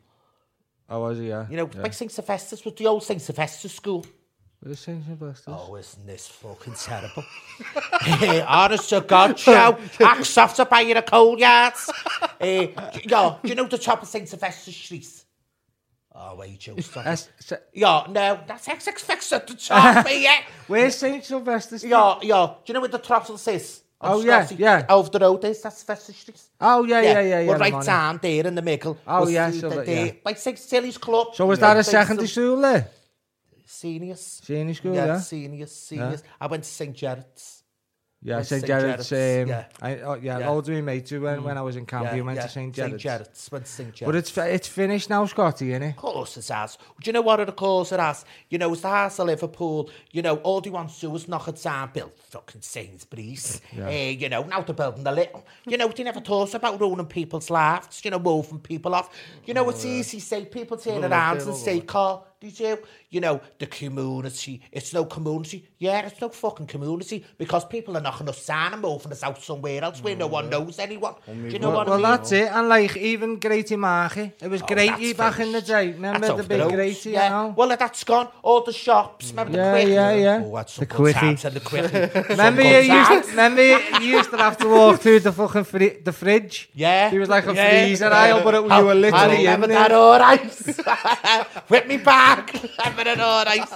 [0.94, 1.20] Oh, was?
[1.20, 1.48] Yeah.
[1.50, 1.82] You know, yeah.
[1.82, 4.06] like St Sylvester's was the old St Sylvester's school.
[4.60, 5.04] Where's St.
[5.06, 5.46] Sylvester's?
[5.48, 7.26] Oh, isn't this fucking terrible?
[8.02, 9.78] hey, eh, honest to God, show.
[10.00, 11.90] Axe off to buy you a coal yards.
[12.40, 14.30] Eh, hey, yo, do you know the top of St.
[14.30, 15.08] Sylvester Street?
[16.16, 16.76] Oh, wait, Joe.
[16.78, 17.10] stop it.
[17.10, 20.44] S- S- Yo, no, that's XXX at the top, yeah.
[20.68, 21.26] Where's St.
[21.26, 21.84] Sylvester's?
[21.84, 23.83] Yo, yo, do you know where the throttle is?
[24.04, 24.86] Oh, yeah, yeah.
[24.90, 26.42] Over the road is, that's Festus Street.
[26.60, 27.22] Oh, yeah, yeah, yeah.
[27.22, 28.98] yeah, yeah We're right down there in the middle.
[29.08, 30.12] Oh, yeah, so that, yeah.
[30.26, 30.60] Like St.
[30.60, 31.36] Silly's Club.
[31.36, 31.74] So was yeah.
[31.74, 32.88] that a secondary school there?
[33.66, 34.42] Seniors.
[34.44, 35.06] Senior school, yeah.
[35.06, 36.24] Yeah, seniors, seniors.
[36.40, 36.96] I went to St.
[36.96, 37.63] Gerard's.
[38.24, 38.62] Yeah, St.
[38.62, 38.66] St.
[38.66, 39.18] Gerard's, Um,
[39.50, 39.66] yeah.
[39.82, 40.50] I, oh, yeah, Yeah.
[40.50, 42.16] loads of my mates who went when I was in camp.
[42.16, 42.74] you went to St.
[42.74, 42.98] St.
[42.98, 43.04] Jared's.
[43.04, 43.50] Gerard's.
[43.52, 43.94] Went to St.
[43.94, 44.06] Gerard's.
[44.32, 45.90] But it's it's finished now, Scotty, innit?
[45.92, 46.78] Of course it has.
[46.78, 48.24] Do you know what it calls it as?
[48.50, 49.90] You know, it's the house of Liverpool.
[50.12, 53.62] You know, all they want to do is knock it down, build fucking Sainsbury's.
[53.76, 53.88] Yeah.
[53.88, 55.46] Uh, you know, now they're building the little.
[55.68, 59.10] You know, they never talk about ruining people's lives, you know, moving people off.
[59.46, 62.78] You know, it's easy to say, people turn around and say, Carl, do you?
[63.10, 65.66] You know, the community, it's no community.
[65.78, 69.42] Yeah, it's no fucking community because people are knocking us down and moving us out
[69.42, 70.52] somewhere else where no one mm.
[70.52, 71.14] knows anyone.
[71.26, 72.18] Do you know Well, what well I mean?
[72.18, 72.50] that's it.
[72.52, 75.92] And like even Greaty Markey, it was Oh, Greaty that's back in the day.
[75.92, 76.72] Remember That's the big road.
[76.74, 77.12] Greaty?
[77.12, 77.24] Yeah.
[77.24, 77.54] You know?
[77.58, 78.28] Well, that's gone.
[78.42, 79.30] All the shops.
[79.32, 79.92] Remember Yeah, the quickie?
[79.94, 80.42] yeah, yeah.
[80.46, 81.48] Oh, that's The some good quickie.
[81.48, 82.30] and the quickie.
[82.30, 86.00] Remember you used to, remember you used to have to walk through the fucking fri-
[86.04, 86.70] the fridge.
[86.74, 87.10] Yeah.
[87.10, 87.86] There was like a yeah.
[87.86, 89.98] freezer aisle, but it, Oh, you were I literally remember in that there.
[89.98, 90.50] all right.
[91.70, 92.33] Whip me back.
[92.34, 93.76] Ac llefen yn o'r aeth.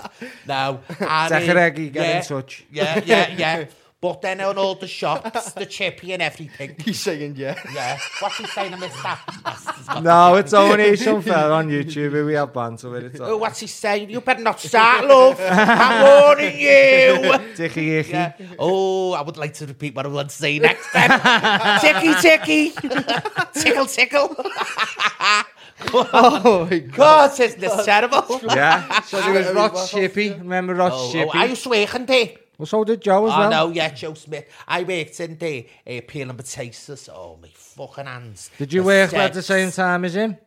[0.50, 1.34] Now, Ari...
[1.34, 2.64] Zacharegi, get yeah, in touch.
[2.72, 3.66] Yeah, yeah, yeah.
[4.00, 6.76] But then on all the shops, the chippy and everything.
[6.86, 7.60] He's saying, yeah.
[7.74, 7.98] Yeah.
[8.20, 8.76] What's he saying?
[8.76, 10.02] I missed that.
[10.04, 13.06] no, it's only some fella on YouTube we have banter with.
[13.06, 13.12] it.
[13.14, 13.40] It's all...
[13.40, 14.12] What's he saying?
[14.12, 15.40] You better not start, love.
[15.42, 17.56] I'm warning you.
[17.56, 18.12] Ticky, icky.
[18.12, 18.34] Yeah.
[18.60, 21.80] Oh, I would like to repeat what I want to say next time.
[21.80, 22.70] ticky, ticky.
[23.54, 24.36] tickle, tickle.
[25.94, 26.94] Oh my god.
[26.96, 28.40] God, isn't this terrible?
[28.44, 29.02] Yeah.
[29.06, 29.88] So there was Very Rod well.
[29.88, 30.38] Shippy.
[30.38, 31.36] Remember Rod Oh, oh, Shippy?
[31.36, 32.30] I used to work in there.
[32.58, 33.50] Well, so did Joe as Oh, well.
[33.52, 34.46] no, yeah, Joe Smith.
[34.68, 37.08] I worked in there, uh, peeling potatoes.
[37.14, 38.50] Oh, my fucking hands.
[38.58, 40.38] Did you The work at the same time as him?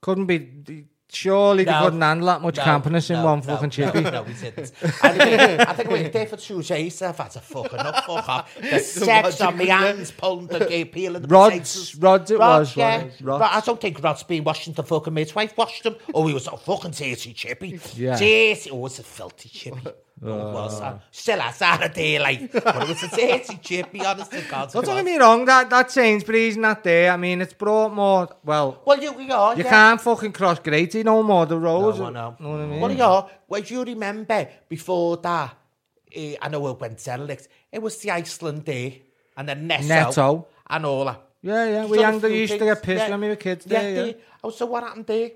[0.00, 0.84] Couldn't be.
[1.08, 1.82] Surely No.
[1.84, 4.00] couldn't handle that much No, campiness in no, one no, fucking chippy.
[4.00, 4.72] No, we didn't.
[5.02, 7.00] I think, I think we were there for two days.
[7.00, 8.56] I've had a fucking up, fuck off.
[8.60, 11.94] The sex on my hands, pulling the uh, peeling the Rods, potatoes.
[11.96, 12.76] Rods it Rod, was.
[12.76, 12.96] yeah.
[12.96, 13.24] wasn't it?
[13.24, 13.40] Rods.
[13.40, 15.94] But I don't think Rod's been washing the fucking midwife washed them.
[16.12, 17.80] Oh, he was a fucking dirty chippy.
[17.94, 18.18] Yeah.
[18.18, 18.70] Dirty.
[18.70, 19.80] Oh, it was a filthy chippy.
[20.22, 20.80] Oh, it was.
[20.80, 22.50] Uh, still has that a day, like.
[22.50, 24.72] But it was a dirty chippy, honest to God.
[24.72, 27.12] Don't get me wrong, that, that Sainsbury's not there.
[27.12, 28.28] I mean, it's brought more.
[28.42, 29.70] Well, Well, you, you are, you yeah.
[29.70, 31.44] can't fucking cross Greaty no more.
[31.44, 31.98] The roads.
[31.98, 32.36] No, I know.
[32.40, 32.80] Know what I mean?
[32.80, 35.54] Well, yeah, well, do you remember before that,
[36.14, 39.02] eh, I know it went derelict, it was the Iceland Day
[39.36, 40.46] and then Netto, Netto.
[40.70, 41.22] and all that.
[41.42, 41.84] Yeah, yeah.
[41.86, 43.10] We done a young, they few used to get pissed Yeah.
[43.10, 43.90] when we were kids Yeah, there.
[43.94, 44.02] Yeah.
[44.12, 45.30] they- Oh, so what happened there?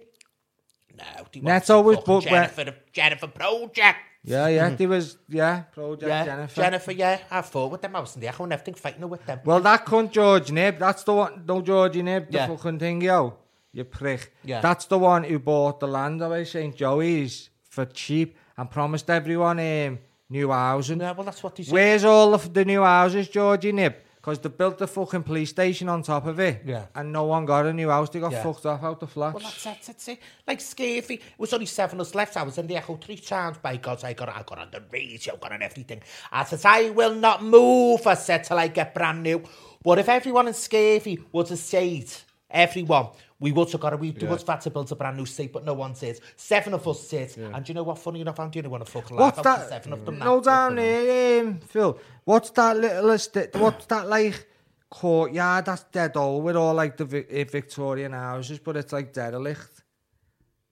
[0.96, 1.04] No,
[1.42, 3.98] Netto wanted was booked Jennifer, Jennifer Project.
[4.22, 4.68] Yeah, yeah.
[4.70, 6.60] There was, yeah, Project Yeah, Jennifer.
[6.60, 6.92] Jennifer.
[6.92, 7.96] yeah, I fought with them.
[7.96, 9.40] I was in the echo and everything, fighting with them.
[9.44, 12.46] Well, that cunt George Nib, that's the one, no Georgie Nib, the Yeah.
[12.48, 13.36] fucking thing, yo.
[13.72, 14.32] You prick.
[14.44, 14.60] Yeah.
[14.60, 16.74] That's the one who bought the land away St.
[16.76, 21.00] Joey's for cheap and promised everyone um, new housing.
[21.00, 21.72] yeah, well, that's what he said.
[21.72, 23.94] Where's all of the new houses, Georgie Nib?
[24.20, 26.60] Because they built the fucking police station on top of it.
[26.66, 26.86] Yeah.
[26.94, 28.10] And no one got a new house.
[28.10, 28.42] They got yeah.
[28.42, 29.34] fucked off out the flats.
[29.34, 30.18] Well, that's it, that's it.
[30.46, 30.98] Like, scary.
[30.98, 32.36] It was only seven of us left.
[32.36, 33.56] I was in the echo three times.
[33.58, 36.02] By God, I got, I got on the radio, got on everything.
[36.30, 39.42] I said, I will not move, I said, till I get brand new.
[39.82, 42.22] What if everyone in Scurvy was a state?
[42.50, 43.08] Everyone
[43.40, 44.28] we would have got a, we yeah.
[44.28, 46.20] would have had to build a brand new state, but no one did.
[46.36, 47.36] Seven of us did.
[47.38, 49.44] And do you know what, funny enough, I'm the only one to fucking laugh What's
[49.44, 49.68] that?
[49.68, 50.18] seven of them.
[50.18, 50.40] No now.
[50.40, 51.98] down there, um, Phil.
[52.24, 53.56] What's that little estate?
[53.56, 54.46] What's that like
[54.90, 59.84] courtyard that's dead old with all like the uh, Victorian houses, but it's like derelict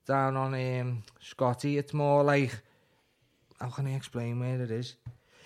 [0.05, 1.77] down on um, Scotty.
[1.77, 2.61] It's more like
[3.59, 4.95] how can I explain where it is?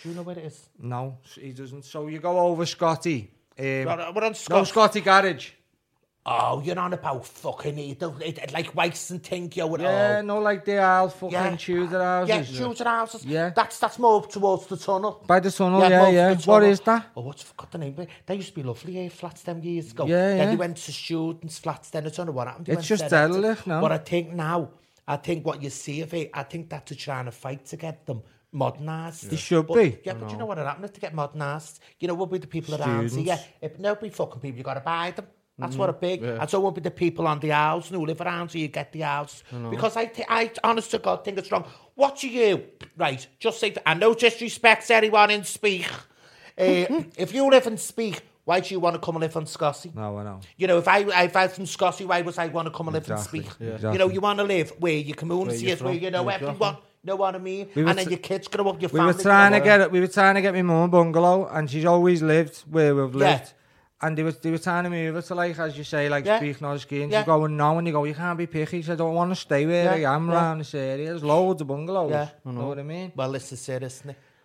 [0.01, 0.69] Do you know where it is?
[0.79, 1.85] No, he doesn't.
[1.85, 3.31] So you go over Scotty.
[3.57, 4.63] Um, We're on, we're on no.
[4.63, 5.51] Scotty Garage.
[6.25, 9.75] Oh, you're on about fucking it, it, it, like Weiss and Tink, yo.
[9.75, 10.21] Yeah, oh.
[10.25, 11.55] no, like the old fucking Yeah.
[11.57, 12.51] Tudor houses.
[12.51, 12.65] Yeah.
[12.67, 13.25] Tudor houses.
[13.25, 13.49] Yeah.
[13.49, 15.21] That's that's more up towards the tunnel.
[15.27, 16.29] By the tunnel, more yeah, yeah.
[16.33, 16.69] the What tunnel.
[16.69, 17.07] is that?
[17.17, 18.07] Oh, what's forgot the name?
[18.25, 20.05] They used to be lovely eh, flats them years ago.
[20.05, 20.49] Yeah, Then yeah.
[20.51, 21.89] they went to students' flats.
[21.89, 22.67] Then I don't know what happened.
[22.67, 23.67] They It's just derelict.
[23.67, 23.81] now.
[23.81, 24.69] But I think now
[25.05, 27.75] I think what you see of it, I think that they're trying to fight to
[27.75, 28.21] get them
[28.53, 29.29] modernised.
[29.29, 29.97] They should But- be.
[30.05, 31.81] Yeah, but you know what would happen if they get modernised?
[31.99, 33.41] You know, what will be the people around Students.
[33.41, 33.49] here?
[33.61, 35.27] If nobody fucking people, you got to buy them.
[35.57, 36.23] That's what a big.
[36.23, 38.91] And so won't be the people on the house who live around so you get
[38.91, 39.43] the house.
[39.69, 41.65] Because I, th- I, honest to God, think it's wrong.
[41.95, 42.63] What do you,
[42.97, 45.87] right, just say, I no disrespect to anyone in Speke.
[46.57, 46.63] Uh,
[47.17, 49.91] if you live in Speke, why do you want to come and live on Scotty?
[49.95, 50.39] No, I know.
[50.57, 52.87] You know, if I if I was from Scotty, why would I want to come
[52.89, 53.81] and live Exactly, and speak?
[53.81, 53.91] yeah.
[53.93, 56.35] You know, you want to live where your community you're is, where you know yeah,
[56.35, 56.55] everyone.
[56.55, 56.83] exactly.
[57.05, 57.69] Know what I mean?
[57.75, 59.13] We and then t- your kids grow up, your We family.
[59.13, 59.91] were trying to get it.
[59.91, 63.13] We were trying to get my mum a bungalow, and she's always lived where we've
[63.15, 63.29] Yeah.
[63.31, 63.53] lived.
[64.03, 66.37] and they were they were turning me over to like as you say like yeah.
[66.37, 67.11] speak knowledge games.
[67.11, 67.21] Yeah.
[67.21, 68.77] You go no, and you go you can't be picky.
[68.77, 70.09] He said I don't want to stay where yeah.
[70.09, 70.33] I am yeah.
[70.33, 71.07] around this area.
[71.07, 72.11] There's loads of bungalows.
[72.11, 72.29] Yeah.
[72.45, 72.51] Know.
[72.51, 73.13] know what I mean?
[73.15, 74.03] Well, it's a serious.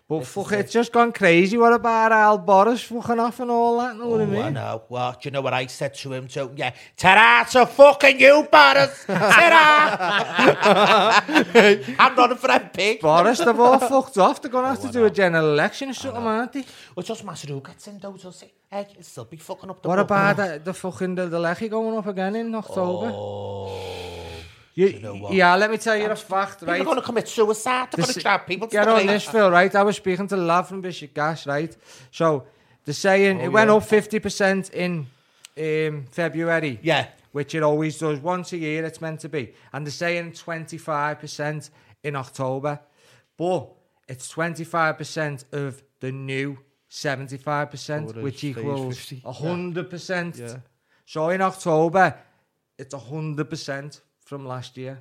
[0.09, 0.73] But this fuck, it's it.
[0.73, 1.59] just gone crazy.
[1.59, 3.94] What about Al Boris fucking off and all that?
[3.94, 4.42] Know oh, what I oh, mean?
[4.42, 4.83] I know.
[4.88, 6.29] Well, do you know what I said to him?
[6.29, 9.05] To, yeah, ta-ra to fucking you, Boris.
[9.05, 11.23] Ta-ra.
[11.99, 13.03] I'm running for MP.
[13.03, 14.40] Boris, they've all fucked off.
[14.40, 16.64] They're going to have oh, to do a general election or something, aren't they?
[16.97, 18.55] Well, just matter who gets in, though, does it?
[18.71, 21.68] Hey, it'll still be fucking up the What about the, the fucking, the, the Lechy
[21.68, 23.12] going up again in October?
[23.14, 24.17] Oh.
[24.79, 25.33] You- know what?
[25.33, 27.88] yeah, let me tell you a fact, people are going to commit suicide.
[27.91, 29.75] They're going to trap people Get on this, Phil, right?
[29.75, 31.77] I was speaking to the lad from British Gas, right?
[32.12, 32.47] So,
[32.85, 35.07] they're saying Oh, it went up 50% in
[35.59, 36.79] um, February.
[36.83, 37.09] Yeah.
[37.33, 38.21] Which it always does.
[38.21, 39.53] Once a year, it's meant to be.
[39.73, 41.71] And they're saying 25%
[42.05, 42.81] in October.
[43.37, 43.69] But
[44.09, 46.59] it's 25% of the new
[46.91, 49.23] 75%, Oh, which equals 50.
[49.27, 50.38] 100%.
[50.38, 50.57] Yeah.
[51.05, 52.14] So in October,
[52.79, 54.99] it's 100% from last year.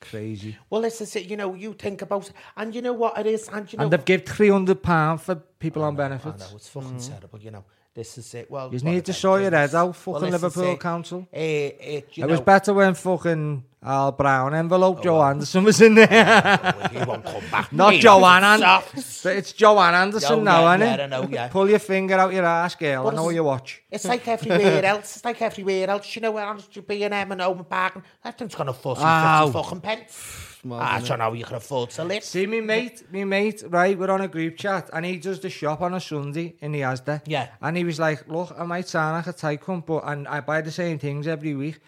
[0.00, 0.56] Crazy.
[0.70, 1.26] Well, this is it.
[1.26, 3.92] You know, you think about, and you know what it is, and you know, And
[3.92, 6.50] they've given £300 for people on I benefits.
[6.50, 7.08] know it's fucking mm.
[7.08, 7.38] terrible.
[7.38, 7.64] You know,
[8.00, 8.50] this is it.
[8.50, 9.72] Well, You need to show your things.
[9.72, 10.80] head out, fucking Well, Liverpool it.
[10.80, 11.26] Council.
[11.32, 15.80] Eh, it, It know, was better when fucking Al Brown envelope Oh, Joe Anderson was
[15.82, 16.06] in there.
[16.78, 17.72] well, he won't come back.
[17.80, 19.22] Not He Joanne was An- soft.
[19.24, 21.00] but it's Joanne Anderson Oh, now, yeah, isn't yeah, it?
[21.00, 21.48] I know, yeah.
[21.48, 23.04] Pull your finger out your ass, girl.
[23.04, 23.82] What I know you watch.
[23.90, 25.16] It's like everywhere else.
[25.16, 26.16] It's like everywhere else.
[26.16, 29.46] You know, where else you be in M and Home Park, everything's gonna fuss Ow.
[29.46, 30.49] you fifty fucking pence.
[30.68, 32.22] Ah, I don't know how you can afford to live.
[32.22, 35.48] See, me mate, me mate, right, we're on a group chat, and he does the
[35.48, 37.22] shop on a Sunday in the Asda.
[37.26, 37.48] Yeah.
[37.62, 40.40] And he was like, look, I might sound like a tight cunt, but and I
[40.40, 41.80] buy the same things every week.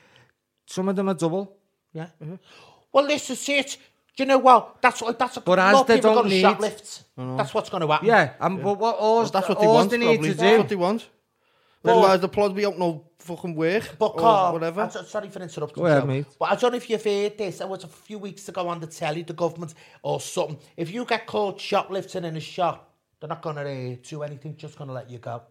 [0.66, 1.54] Some of them are double.
[1.92, 2.06] Yeah.
[2.92, 3.76] Well, this is it.
[4.16, 4.80] Do you know what?
[4.82, 5.18] That's what.
[5.18, 5.40] That's a.
[5.40, 7.04] But as more they people don't to need- shoplifts.
[7.16, 8.08] That's what's going to happen.
[8.08, 10.28] Yeah, and but what all, Well, that's what they want, they need probably.
[10.30, 11.08] to That's what they want.
[11.82, 14.82] Well- Otherwise, the plod be up no fucking work But or Carl, whatever.
[14.82, 15.82] I'm so- sorry for interrupting.
[15.82, 16.26] Go ahead, Joe, mate.
[16.38, 17.60] But I don't know if you've heard this.
[17.60, 20.58] It was a few weeks ago on the telly, the government or something.
[20.76, 24.56] If you get caught shoplifting in a shop, they're not going to uh, do anything.
[24.56, 25.42] Just going to let you go.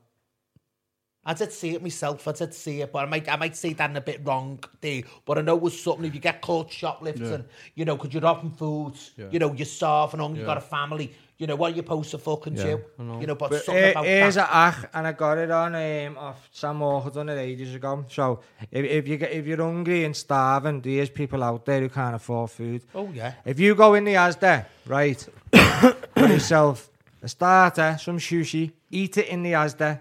[1.23, 2.27] I did see it myself.
[2.27, 4.59] I did see it, but I might I might say that in a bit wrong
[4.81, 5.03] there.
[5.23, 6.03] But I know it was something.
[6.05, 10.19] If you get caught shoplifting, you know, because you're robbing foods, you know, you're starving,
[10.19, 11.13] hungry, you've got a family.
[11.41, 12.79] You know, what are you supposed to fucking do?
[12.99, 14.47] You know, but, But something here- about here's that.
[14.47, 18.05] a act, and I got it on um, off Sam Walker done it ages ago.
[18.09, 21.89] So if, if you get if you're hungry and starving, there's people out there who
[21.89, 22.83] can't afford food.
[22.93, 23.33] Oh yeah.
[23.43, 26.91] If you go in the Asda, right, get yourself
[27.23, 29.99] a starter, some sushi, eat it in the Asda,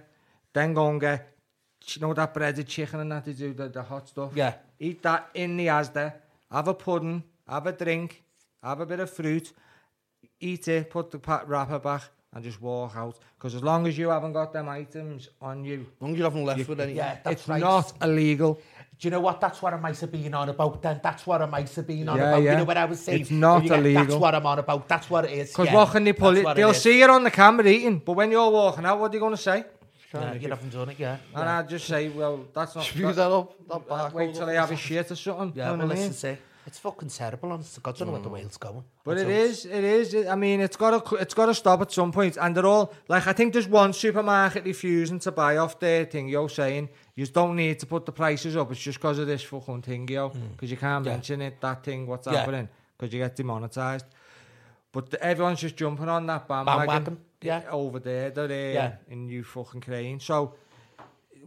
[0.53, 1.27] then go and get,
[1.87, 4.33] you know that breaded chicken and that they do, the, the hot stuff?
[4.35, 4.53] Yeah.
[4.79, 6.13] Eat that in the Asda,
[6.53, 8.23] have a pudding, have a drink,
[8.63, 9.55] have a bit of fruit,
[10.41, 13.17] eat it, put the pa- wrapper back, and just walk out.
[13.39, 16.25] Because as long as you haven't got them items on you, As long as you
[16.25, 16.95] haven't left with any.
[16.95, 17.61] Yeah, that's it's right.
[17.61, 18.61] not illegal.
[18.99, 19.41] Do you know what?
[19.41, 21.01] That's what I might have been on about then.
[21.03, 22.43] That's what I might have been on Yeah, about.
[22.43, 22.51] yeah.
[22.53, 23.23] You know what I was saying?
[23.23, 24.87] It's not If you get- That's what I'm on about.
[24.89, 25.49] That's what it is.
[25.51, 25.75] Because yeah.
[25.75, 26.45] what can they pull That's it?
[26.45, 26.83] what They'll is.
[26.83, 29.33] see you on the camera eating, but when you're walking out, what are they going
[29.33, 29.65] to say?
[30.13, 31.17] Yeah, you haven't done it, yeah.
[31.35, 32.85] And I just say, well, that's not.
[32.85, 33.55] Spews that up.
[33.69, 34.13] That back.
[34.13, 35.53] wait till I have a shit or something.
[35.55, 36.67] Yeah, you know well, what I this mean?
[36.67, 36.67] is it.
[36.67, 37.97] It's fucking terrible, to God.
[37.97, 38.33] Don't know where the mm.
[38.33, 38.85] whale's going.
[39.05, 40.15] But it is, it is.
[40.27, 42.37] I mean, it's got to, it's got to stop at some point.
[42.41, 46.29] And they're all like, I think there's one supermarket refusing to buy off their thing.
[46.29, 48.71] Yo, saying you don't need to put the prices up.
[48.71, 50.31] It's just because of this fucking thing, yo.
[50.31, 50.53] Mm.
[50.53, 51.05] Because you can't.
[51.05, 51.13] Yeah.
[51.13, 52.39] mention it, that thing, what's Yeah.
[52.39, 54.07] happening, because you get demonetized.
[54.93, 57.63] But the, everyone's just jumping on that bandwagon, Bandwagon, yeah.
[57.71, 58.31] over there.
[58.31, 58.93] They're there Yeah.
[59.09, 60.21] in you fucking crane.
[60.21, 60.55] So.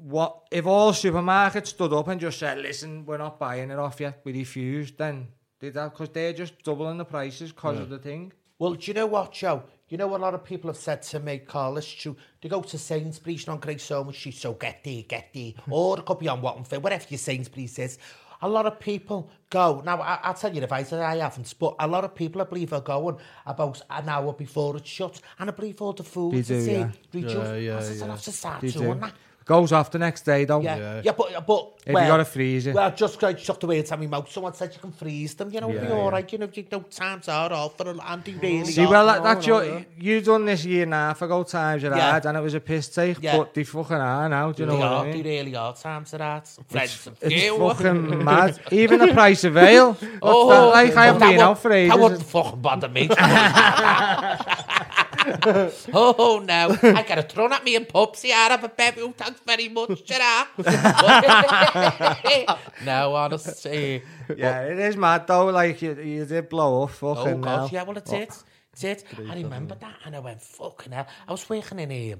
[0.06, 4.02] What if all supermarkets stood up and just said, "Listen, we're not buying it off
[4.02, 4.13] you.
[4.26, 5.30] We refuse." Then
[5.62, 8.34] did that because they're just doubling the prices because of the thing.
[8.60, 9.63] Well, do you know what, Joe?
[9.88, 12.18] You know what a lot of people have said to me, Carl, it's true.
[12.42, 15.54] They go to Sainsbury's, not great so much, she's so get there, get there.
[15.70, 17.98] or it could be on Wattenfield, whatever your Sainsbury's is.
[18.42, 21.54] A lot of people go, now I, I'll tell you the advice, that I haven't,
[21.60, 25.22] but a lot of people, I believe, are going about an hour before it shuts,
[25.39, 26.92] and I believe all the food They is do, in, yeah.
[27.13, 27.36] reduced.
[27.36, 28.04] Yeah, yeah, I said, yeah.
[28.04, 29.00] I'll have to start They doing do.
[29.00, 29.13] that.
[29.46, 30.62] Goes off the next day though.
[30.62, 31.02] Yeah, Yeah.
[31.04, 32.72] yeah, but but If well, you got a freezer.
[32.72, 34.32] Well, just I chucked the words out my mouth.
[34.32, 35.52] Someone said you can freeze them.
[35.52, 36.12] You know, it'll be Yeah, all yeah.
[36.12, 36.32] right.
[36.32, 39.24] You know, you know, times are off for and they really See, well, that, no,
[39.26, 39.84] that's no, your, yeah.
[39.98, 42.12] you done this year and a half ago, times are Yeah.
[42.12, 43.38] hard, and it was a piss take, Yeah.
[43.38, 45.24] but they fucking are now, do you know they what are, I mean?
[45.24, 46.44] they really are times are hard.
[46.70, 47.58] Friends, It's you.
[47.58, 48.60] fucking mad.
[48.72, 49.94] Even the price of ale.
[49.94, 50.96] What's Oh, that like?
[50.96, 52.32] I haven't been would- out for That wouldn't ages.
[52.32, 53.10] fucking bother me.
[55.94, 58.36] oh no, I got a thrown at me in pubs here.
[58.36, 59.02] I have a baby.
[59.02, 60.48] Oh, thanks very much, Gerard.
[62.86, 64.04] no, honestly.
[64.36, 65.46] Yeah, it is mad though.
[65.48, 67.70] Like, you, you did blow up Oh fucking gosh, hell.
[67.72, 68.44] yeah, well it's it.
[68.74, 69.04] It's it.
[69.30, 71.08] I remember that and I went, fucking hell.
[71.28, 72.20] I was working in um,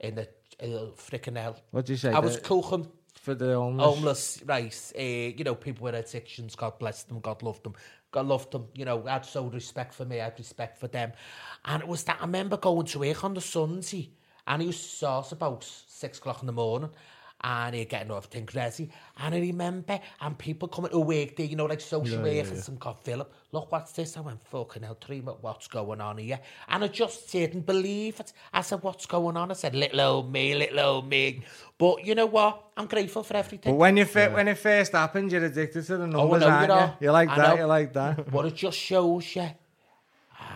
[0.00, 0.28] in the
[0.62, 1.56] uh, freaking hell.
[1.70, 2.12] What'd you say?
[2.12, 3.84] I was cooking for the homeless.
[3.84, 4.92] homeless, right?
[4.96, 6.54] Uh, you know, people with addictions.
[6.54, 7.20] God bless them.
[7.20, 7.74] God love them.
[8.16, 8.68] God loved them.
[8.74, 10.22] You know, I had so respect for me.
[10.22, 11.12] I had respect for them.
[11.66, 14.10] And it was that I remember going to work on the Sunday,
[14.46, 16.88] and he used to start about six o'clock in the morning.
[17.42, 18.90] And he'd get getting thing ready.
[19.18, 22.80] And I remember, and people coming to work there, you know, like social workers and
[22.80, 24.16] God, Philip, look, what's this?
[24.16, 26.40] I went, fucking hell, three what's going on here?
[26.68, 28.32] And I just didn't believe it.
[28.52, 29.50] I said, what's going on?
[29.50, 31.42] I said, little old me, little old me.
[31.78, 32.70] But you know what?
[32.76, 33.72] I'm grateful for everything.
[33.72, 36.46] But when you fi- when it first happened, you're addicted to the oh, numbers, know,
[36.46, 37.06] you aren't you?
[37.06, 37.62] You like I that, know.
[37.62, 38.30] you like that.
[38.30, 39.48] But it just shows you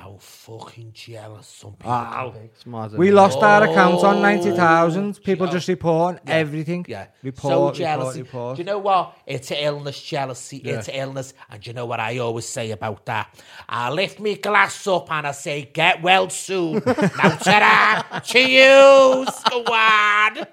[0.00, 2.34] how fucking jealous some people Wow.
[2.64, 2.96] can be.
[2.96, 5.22] We lost our account on Oh, 90,000.
[5.22, 5.52] People yeah.
[5.52, 6.86] just reporting everything.
[6.88, 8.22] Yeah, Report, so report, jealousy.
[8.22, 8.56] report.
[8.56, 9.14] Do you know what?
[9.26, 10.56] It's illness, jealousy.
[10.58, 13.28] It's illness, and do you know what I always say about that?
[13.68, 18.20] I lift me glass up and I say, "Get well soon." now, ta-da!
[18.20, 19.28] Cheers!
[19.50, 20.34] Go on.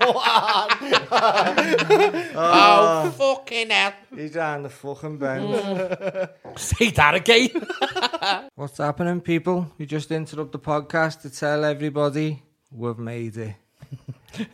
[0.00, 0.68] Go on.
[2.34, 3.14] oh ah.
[3.16, 3.92] fucking hell!
[4.14, 5.48] He's on the fucking bend.
[5.54, 6.58] Mm.
[6.58, 8.48] Say that again.
[8.54, 9.72] What's happening, people?
[9.78, 13.54] You just interrupt the podcast to tell everybody we've made it.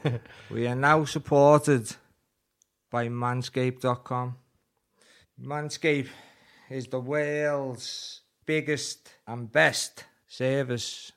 [0.51, 1.91] we are now supported
[2.91, 4.37] by Manscaped.com.
[5.43, 6.09] Manscaped
[6.71, 11.13] is the world's biggest and best service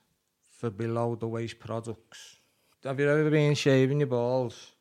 [0.58, 2.38] for below the waist products.
[2.84, 4.72] Have you ever been shaving your balls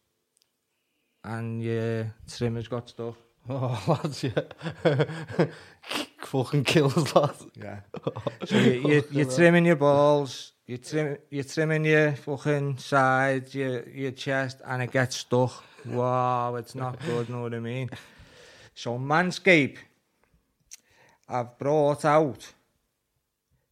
[1.22, 3.16] and your trimmer's got stuck?
[3.48, 4.42] Oh, lads, yeah.
[6.20, 7.46] Fucking kills, lads.
[7.56, 7.80] Yeah.
[8.46, 13.86] So you, you, you're trimming your balls, you're, trim, you're trimming your fucking sides, your,
[13.88, 15.64] your chest, and it gets stuck.
[15.84, 17.90] Wow, it's not good, know what I mean?
[18.74, 19.78] So Manscaped
[21.28, 22.52] have brought out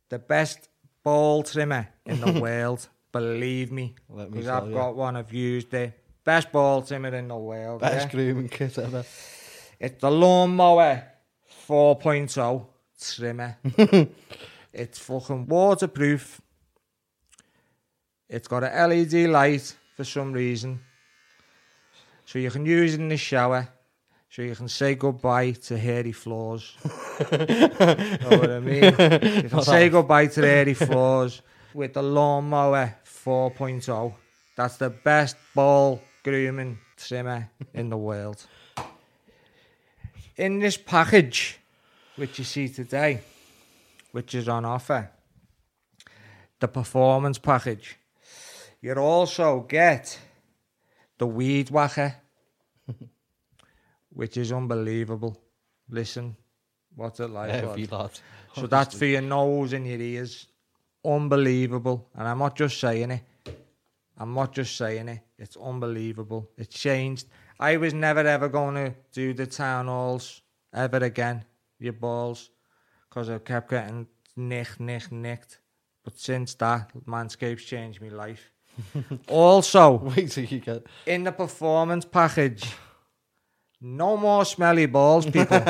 [0.08, 0.68] the best
[1.02, 2.88] ball trimmer in the world.
[3.12, 4.74] Believe me, Let me because I've you.
[4.74, 5.98] got one, I've used it.
[6.24, 7.80] Best ball trimmer in the world.
[7.80, 8.12] Best yeah?
[8.12, 9.04] grooming kit ever.
[9.80, 11.04] It's the lawnmower
[11.68, 12.66] 4.0
[13.00, 13.56] trimmer.
[14.72, 16.40] it's fucking waterproof.
[18.28, 20.80] It's got a LED light for some reason.
[22.24, 23.68] So you can use it in the shower.
[24.30, 26.76] So you can say goodbye to hairy floors.
[27.30, 28.84] you know what I mean?
[28.84, 31.40] You can say goodbye to hairy floors
[31.72, 34.12] with the lawnmower 4.0.
[34.56, 38.44] That's the best ball grooming trimmer in the world
[40.38, 41.58] in this package,
[42.16, 43.20] which you see today,
[44.12, 45.10] which is on offer,
[46.60, 47.96] the performance package,
[48.80, 50.18] you also get
[51.18, 52.14] the weed whacker,
[54.10, 55.36] which is unbelievable.
[55.90, 56.36] Listen,
[56.94, 57.50] what's it like?
[57.50, 57.90] Lad?
[57.90, 58.20] lad.
[58.54, 60.46] So that's for your nose and your ears.
[61.04, 62.08] Unbelievable.
[62.14, 63.22] And I'm not just saying it.
[64.16, 65.20] I'm not just saying it.
[65.38, 66.50] It's unbelievable.
[66.56, 67.26] It's changed.
[67.60, 70.42] I was never ever going to do the town halls
[70.74, 71.44] ever again,
[71.78, 72.50] your balls,
[73.08, 75.60] because I kept getting nicked, nicked, nicked.
[76.04, 78.50] But since that, Manscaped's changed my life.
[79.28, 80.86] also, Wait till you get.
[81.06, 82.64] in the performance package,
[83.80, 85.60] no more smelly balls, people.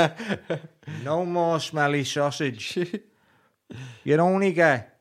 [1.05, 2.79] no more smelly sausage.
[4.05, 4.99] You'd only get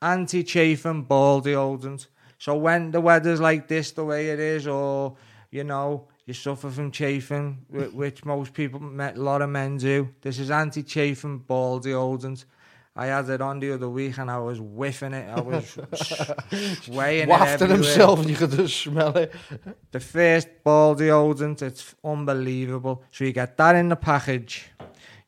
[0.00, 2.06] anti-chafing ball deodorant.
[2.38, 5.16] So when the weather's like this, the way it is, or
[5.50, 10.38] you know you suffer from chafing, which most people, a lot of men do, this
[10.38, 12.44] is anti-chafing ball deodorant.
[12.94, 15.28] I had it on the other week and I was whiffing it.
[15.28, 15.78] I was
[16.88, 17.76] weighing it Wafting everywhere.
[17.76, 19.32] himself and you could just smell it.
[19.92, 23.04] The first ball deodorant, it's unbelievable.
[23.12, 24.66] So you get that in the package.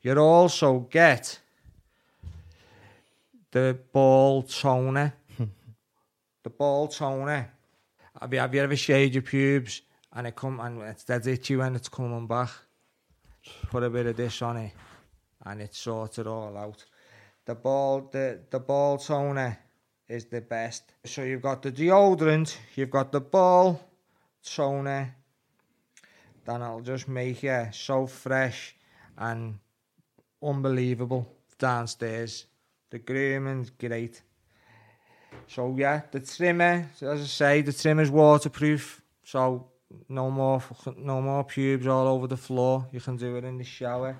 [0.01, 1.39] You also get
[3.51, 5.13] the ball toner.
[6.43, 7.51] The ball toner.
[8.19, 9.81] Have you, have you ever shaved your pubes
[10.13, 12.49] and it come and it's dead itchy when it's coming back?
[13.69, 14.73] Put a bit of this on it
[15.45, 16.83] and it sorts it all out.
[17.45, 19.57] The ball the, the ball toner
[20.07, 20.93] is the best.
[21.05, 23.81] So you've got the deodorant, you've got the ball
[24.43, 25.15] toner,
[26.45, 28.75] then it'll just make you so fresh
[29.17, 29.57] and
[30.43, 32.45] unbelievable downstairs.
[32.89, 34.21] The grooming's great.
[35.53, 39.67] So yeah, the trimmer, as I say, the trimmer's waterproof, so
[40.07, 40.63] no more
[40.95, 42.87] no more pubes all over the floor.
[42.93, 44.17] You can do it in the shower.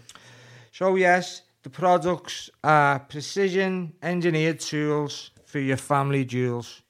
[0.73, 6.83] so, yes, the products are precision engineered tools for your family jewels.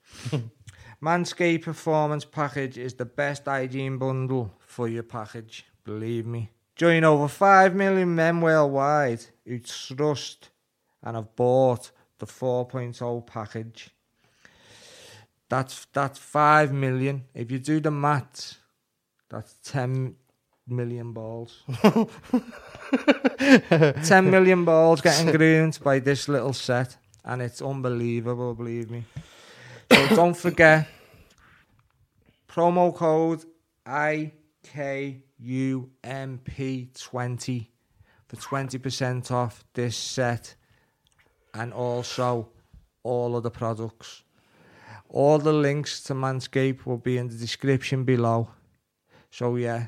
[1.03, 6.51] Manscaped Performance Package is the best hygiene bundle for your package, believe me.
[6.79, 10.51] Join over 5 million men worldwide who trust
[11.03, 13.91] and have bought the 4.0 package.
[15.49, 17.24] That's that's 5 million.
[17.35, 18.59] If you do the maths,
[19.29, 20.14] that's 10
[20.68, 21.64] million balls.
[23.39, 29.03] 10 million balls getting groomed by this little set, and it's unbelievable, believe me.
[29.91, 30.87] So don't forget
[32.49, 33.45] promo code
[35.43, 37.68] IKUMP20
[38.28, 40.55] for 20% off this set
[41.55, 42.49] and also
[43.03, 44.22] all of the products.
[45.09, 48.51] All the links to Manscaped will be in the description below.
[49.30, 49.86] So yeah,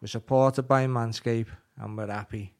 [0.00, 2.54] we're supported by Manscaped and we're happy.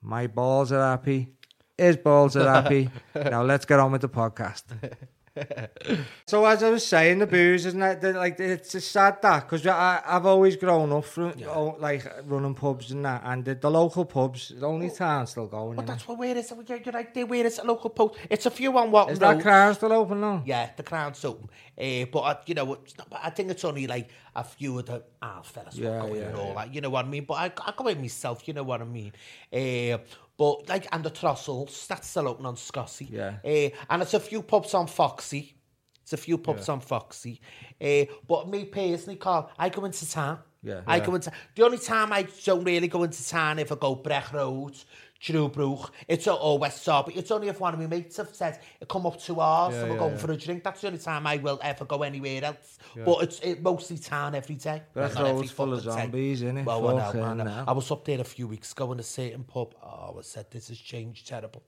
[0.00, 1.28] My balls are happy.
[1.76, 2.90] His balls are happy.
[3.14, 4.64] now let's get on with the podcast.
[6.26, 8.02] so as I was saying, the booze isn't it?
[8.14, 12.90] Like it's a sad that because I've always grown up from oh, like running pubs
[12.90, 15.76] and that, and the, the local pubs, the only town still going.
[15.76, 16.68] But that's what where is it?
[16.68, 17.26] You're, you're right there.
[17.26, 17.66] Where is it?
[17.66, 18.18] Local post.
[18.30, 19.42] It's a few on Walton Is that Road.
[19.42, 20.42] crown still open now?
[20.44, 21.48] Yeah, the crown's open.
[21.78, 24.78] Uh, but, uh, you know, it's not, but I think it's only like a few
[24.78, 26.74] of the Al fellas Yeah, yeah, go in yeah, and all that.
[26.74, 27.24] You know what I mean?
[27.24, 29.12] But I, I go in myself, you know what I mean?
[29.52, 29.98] Uh,
[30.38, 33.08] but, like, and the Throstles, that's still open on Scotty.
[33.10, 33.34] Yeah.
[33.44, 35.56] Uh, and it's a few pubs on Foxy.
[36.02, 37.38] It's a few pubs on Foxy.
[37.78, 40.38] Uh, but me personally, Carl, I go into town.
[40.62, 40.80] Yeah.
[40.86, 41.04] I Yeah.
[41.06, 44.32] go into the only time I don't really go into town if I go Breck
[44.32, 44.74] Road,
[45.20, 47.14] Tuebrook, it's a, or West Derby.
[47.14, 49.88] It's only if one of my mates have said come up to hours Yeah, and
[49.90, 50.18] we're yeah, going yeah.
[50.18, 50.62] for a drink.
[50.62, 52.78] That's the only time I will ever go anywhere else.
[52.94, 54.82] But it's it, mostly town every day.
[54.94, 56.02] That's Not every Road's full of fucking day.
[56.02, 56.64] zombies, innit?
[56.64, 59.02] Well, I know, Fucking I I was up there a few weeks ago in a
[59.02, 59.74] certain pub.
[59.82, 61.62] Oh, I said this has changed terrible.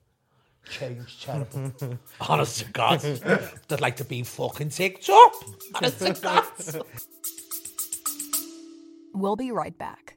[0.69, 1.73] Changed terrible.
[2.21, 3.01] Honest to God.
[3.01, 5.33] They'd like to be fucking ticked up.
[5.75, 6.45] Honest to God.
[9.13, 10.17] We'll be right back.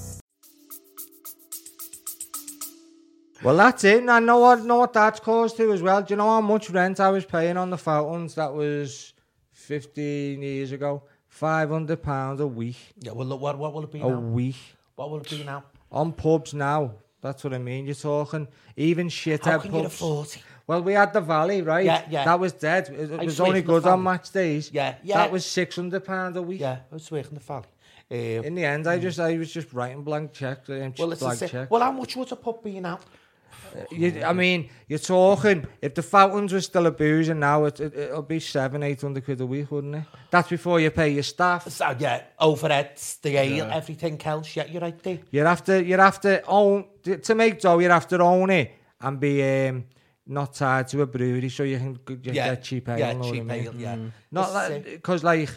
[3.43, 3.99] Well, that's it.
[3.99, 6.01] And I know what, know what that's caused to as well.
[6.01, 8.35] Do you know how much rent I was paying on the fountains?
[8.35, 9.13] That was
[9.51, 11.03] 15 years ago.
[11.39, 12.75] £500 a week.
[12.99, 14.19] Yeah, well, look, what, what will it be A now?
[14.19, 14.57] week.
[14.95, 15.63] What will it be now?
[15.91, 16.93] On pubs now.
[17.21, 17.85] That's what I mean.
[17.85, 19.93] You're talking even shit How at can you pubs.
[19.95, 20.43] afford it?
[20.67, 21.85] Well, we had the Valley, right?
[21.85, 22.25] Yeah, yeah.
[22.25, 22.89] That was dead.
[22.89, 24.71] It, it I was swear only to the good on match days.
[24.73, 25.17] Yeah, yeah.
[25.17, 26.59] That was £600 a week.
[26.61, 27.65] Yeah, I was working the valley.
[28.09, 30.69] Um, In the end, I just I was just writing blank checks.
[30.69, 31.69] Um, well, it's blank checks.
[31.71, 32.99] Well, how much would a pub be now?
[33.91, 37.79] You, I mean, you're talking if the fountains were still a booze and now it,
[37.79, 40.03] it, it'll be seven, eight hundred quid a week, wouldn't it?
[40.29, 41.69] That's before you pay your staff.
[41.69, 44.55] So, yeah, overheads, the ale, everything else.
[44.55, 45.19] Yeah, you're right there.
[45.31, 47.79] You have to, you have to own to make dough.
[47.79, 49.85] You'd have to own it and be um,
[50.27, 52.99] not tied to a brewery, so you can you Yeah, get cheap ale.
[52.99, 53.65] yeah, know what I cheap mean?
[53.67, 53.95] ale, yeah.
[54.31, 55.49] Not This like because like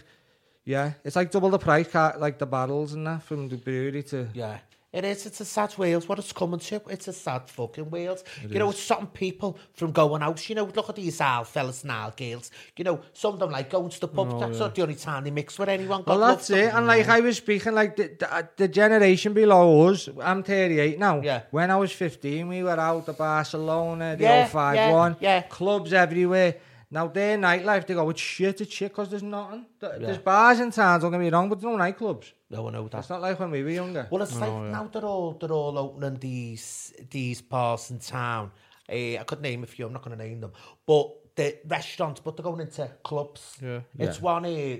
[0.64, 4.28] Yeah, it's like double the price, like the barrels and that from the brewery to.
[4.32, 4.58] Yeah.
[4.95, 5.26] It is.
[5.26, 6.09] It's a sad Wales.
[6.09, 6.80] What it's coming to.
[6.88, 8.22] It's a sad fucking Wales.
[8.49, 10.49] you know, it's stopping people from going out.
[10.49, 12.53] You know, look at these Al fellas and Al girls.
[12.76, 14.28] You know, some of them like going to the pub.
[14.32, 16.05] Oh, that's not the only time they mix with anyone.
[16.07, 16.59] Well, God that's them.
[16.61, 16.74] it.
[16.74, 20.99] And like I was speaking, like the, the, uh, the generation below us, I'm 38
[20.99, 21.20] now.
[21.20, 21.42] Yeah.
[21.51, 25.36] When I was 15, we were out to Barcelona, the Yeah, old 5 1, yeah,
[25.36, 25.42] yeah.
[25.42, 26.55] clubs everywhere.
[26.91, 29.66] Now, their nightlife, they go, it's shit, it's shit, because there's nothing.
[29.80, 32.32] Th- There's bars in towns, don't get me wrong, but there's no nightclubs.
[32.51, 32.99] No, I know that.
[32.99, 34.07] It's not like when we were younger.
[34.11, 38.53] Well, it's like now they're all they're all opening these these bars in town.
[38.89, 39.87] Uh, I could name a few.
[39.87, 40.53] I'm not going to name them,
[40.87, 42.20] but the restaurants.
[42.20, 43.57] But they're going into clubs.
[43.62, 43.80] Yeah.
[43.99, 44.22] It's Yeah.
[44.22, 44.45] one.
[44.47, 44.76] Uh,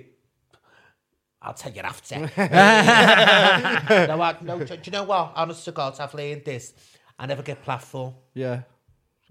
[1.41, 2.15] I'll tell you after.
[2.37, 5.33] no, I, no, do, do you know what?
[5.35, 6.73] Honest to God, I've learned this.
[7.19, 8.13] I never get platform.
[8.33, 8.61] Yeah.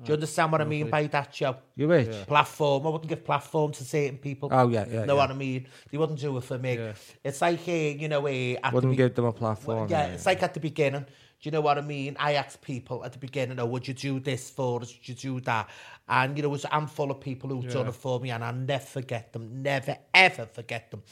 [0.05, 1.57] Do you understand what I mean by that, Joe?
[1.77, 2.27] you wish?
[2.27, 2.87] Platform.
[2.87, 4.49] I wouldn't give platform to certain people.
[4.53, 5.21] Oh, yeah, yeah, Know yeah.
[5.21, 5.67] what I mean?
[5.91, 6.93] They wouldn't do it for me.
[7.23, 9.89] It's like, uh, you know, uh, at Wouldn't be- give them a platform.
[9.89, 11.03] yeah, it's like at the beginning.
[11.03, 12.17] Do you know what I mean?
[12.19, 14.95] I asked people at the beginning, oh, would you do this for us?
[14.95, 15.69] Would you do that?
[16.09, 18.55] And, you know, there's a handful of people who've done it for me and I'll
[18.55, 19.63] never forget them.
[19.63, 21.03] Never, ever forget them.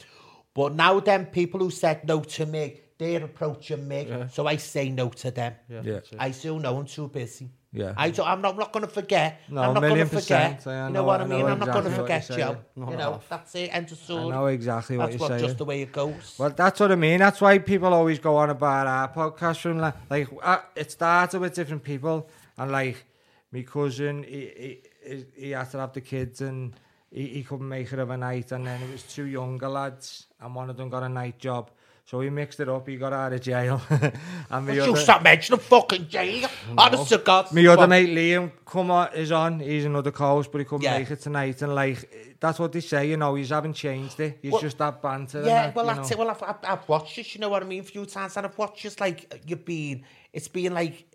[0.55, 4.07] But now them people who said no to me, they're approaching me.
[4.31, 5.53] So I say no to them.
[5.69, 5.99] Yeah.
[6.17, 7.49] I still know I'm too busy.
[7.75, 7.93] Yeah.
[7.97, 9.41] I don't, I'm not, I'm not going to forget.
[9.49, 10.67] No, I'm not going to forget.
[10.67, 11.43] I you know- what I I mean?
[11.45, 12.57] I'm not going to exactly forget, Joe.
[12.91, 13.69] You know, that's it.
[13.73, 14.29] End of I story.
[14.29, 15.45] know exactly what That's you're what, saying.
[15.47, 16.35] just the way it goes.
[16.37, 17.17] Well, that's what I mean.
[17.19, 21.39] That's why people always go on about our podcast from like, like uh, it started
[21.39, 23.05] with different people, and like
[23.51, 26.75] my cousin, he, he, he had to have the kids, and
[27.11, 30.27] he, he couldn't make it of a night, and then it was two younger lads,
[30.39, 31.71] and one of them got a night job.
[32.05, 32.85] So he mixed it up.
[32.87, 33.81] He got out of jail,
[34.49, 36.49] and You other, stop mentioning fucking jail.
[36.77, 37.51] Honest to God.
[37.53, 38.51] my other mate Liam
[38.89, 39.61] on is on.
[39.61, 40.97] He's another coach, but he couldn't Yeah.
[40.99, 41.61] make it tonight.
[41.61, 43.35] And like that's what they say, you know.
[43.35, 44.39] He's haven't changed it.
[44.41, 45.43] He's Well, just that banter.
[45.45, 46.13] Yeah, that, well, that's know.
[46.13, 46.19] it.
[46.19, 48.45] Well, I've, I've, I've watched this, you know what I mean, a few times, and
[48.47, 51.05] I've watched just like you've been, it's been like,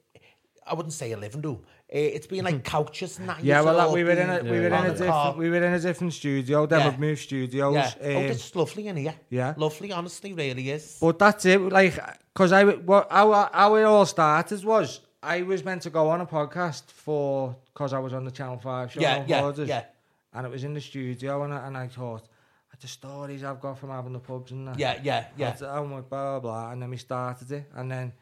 [0.71, 1.61] I wouldn't say a living room.
[1.65, 3.43] Uh, it's been like couches and that.
[3.43, 5.73] Yeah, well, like, we were in a we were in a different we were in
[5.75, 6.67] a different studio.
[6.67, 6.89] Then Yeah.
[6.91, 7.75] we've moved studios.
[7.75, 7.93] Yeah.
[8.03, 9.15] oh, um, it's lovely in here.
[9.31, 9.55] yeah.
[9.57, 10.99] Lovely, honestly, really is.
[11.01, 11.61] but that's it.
[11.61, 11.95] Like,
[12.35, 16.21] because I what how how it all started was I was meant to go on
[16.21, 19.01] a podcast for because I was on the Channel Five show.
[19.01, 19.85] Yeah, yeah, Borders, yeah.
[20.35, 22.29] And it was in the studio, and I, and I thought.
[22.81, 24.79] The stories I've got from having the pubs and that.
[24.79, 25.51] Yeah, yeah, yeah.
[25.51, 28.13] That's- Oh blah blah blah, and then we started it, and then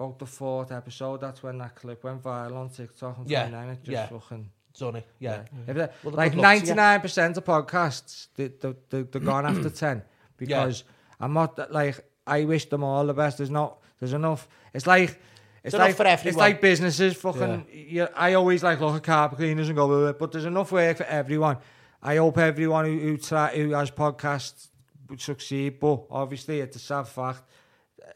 [0.00, 3.52] about the fourth episode, that's when that clip went viral on TikTok, and Yeah, from
[3.52, 4.06] then it just yeah.
[4.08, 5.42] fucking Sonny, yeah.
[5.66, 5.68] Mm.
[5.76, 6.42] It- Well, like good luck to you.
[6.42, 10.02] ninety nine percent of podcasts, they, they, they, they're gone after ten
[10.36, 10.84] because
[11.18, 13.38] I'm not like I wish them all the best.
[13.38, 14.48] There's not, there's enough.
[14.72, 15.20] It's like
[15.64, 17.14] it's enough like for it's like businesses.
[17.16, 18.08] Fucking, yeah.
[18.16, 21.04] I always like look at carpet cleaners and go, "Well, but there's enough work for
[21.04, 21.58] everyone.
[22.02, 24.68] I hope everyone who who, try, who has podcasts
[25.08, 27.42] would succeed, but obviously it's a sad fact.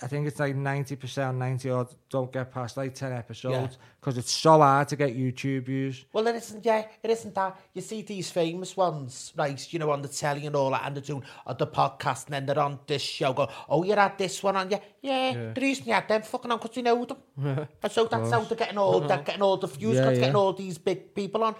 [0.03, 4.30] I think it's like 90%, 90 odd don't get past like 10 episodes because it's
[4.30, 6.05] so hard to get YouTube views.
[6.12, 7.59] Well, it isn't, yeah, it isn't that.
[7.72, 10.97] You see these famous ones, right, you know, on the telly and all that, and
[10.97, 14.18] they're doing on the podcast, and then they're on this show, go, oh, you had
[14.18, 17.05] this one on, yeah, yeah, the reason you had them fucking on, because we know
[17.05, 17.18] them.
[17.82, 20.18] and so that's how they're getting all, they're getting all the views, Yeah, yeah.
[20.18, 21.55] getting all these big people on.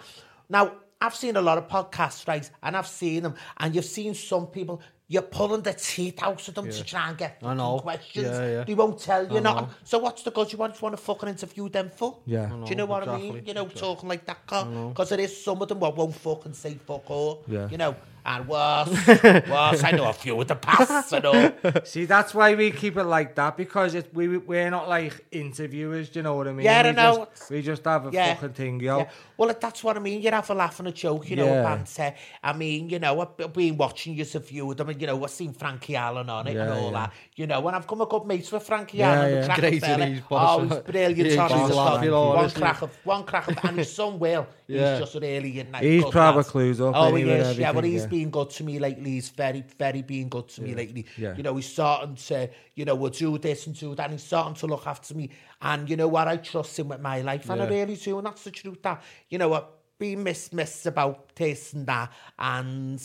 [0.49, 0.71] Now,
[1.01, 4.47] I've seen a lot of podcasts, right, and I've seen them, and you've seen some
[4.47, 7.75] people, you're pulling the teeth out of them to try and get know.
[7.75, 8.25] fucking questions.
[8.25, 8.63] Yeah, yeah.
[8.63, 9.69] They won't tell you know.
[9.83, 12.17] So what's the good you want, you want to fucking interview them for?
[12.25, 12.45] Yeah.
[12.45, 13.43] I Do you know what I mean?
[13.45, 16.75] You know, talking like that, because there is some of them what won't fucking say
[16.85, 17.43] fuck all.
[17.47, 17.69] Yeah.
[17.69, 17.95] You know,
[18.25, 19.83] and worse, worse.
[19.83, 21.51] I know a few of the past and all.
[21.83, 26.09] See, that's why we keep it like that because it, we we're not like interviewers.
[26.09, 26.65] Do you know what I mean?
[26.65, 27.27] Yeah, I we know.
[27.35, 28.33] Just, we just have a Yeah.
[28.33, 28.99] fucking thing, yo.
[28.99, 29.09] Yeah.
[29.37, 30.21] Well, that's what I mean.
[30.21, 31.59] You have a laugh and a joke, you know, Yeah.
[31.61, 32.13] a banter.
[32.43, 35.07] I mean, you know, I've I've been watching you a few of them, and you
[35.07, 36.97] know, I've seen Frankie Allen on it and all yeah.
[36.99, 37.13] that.
[37.35, 39.39] You know, and I've come a good mates with Frankie Yeah, Allen, yeah.
[39.41, 40.05] the crack Great fella.
[40.05, 41.17] in his Oh, he's brilliant.
[41.17, 42.61] Yeah, on he's his laughing, one honestly.
[42.61, 44.47] crack of one crack of, and his son Will.
[44.67, 44.91] Yeah.
[44.91, 45.83] He's just really nice.
[45.83, 46.81] He's good proper lad.
[46.81, 47.57] up Oh, he is.
[47.57, 48.07] Yeah, well, everything, he's yeah.
[48.15, 49.11] Been good to me lately.
[49.11, 51.05] He's very, very been good to me lately.
[51.17, 51.35] Yeah.
[51.35, 54.05] You know, he's starting to, you know, we'll do this and do that.
[54.05, 55.29] And he's starting to look after me.
[55.61, 56.27] And you know what?
[56.27, 57.49] I trust him with my life.
[57.49, 58.17] And I really do.
[58.17, 58.81] And that's the truth.
[58.83, 59.65] That, you know, I've
[59.99, 62.11] been miss, miss about this and that.
[62.39, 63.01] And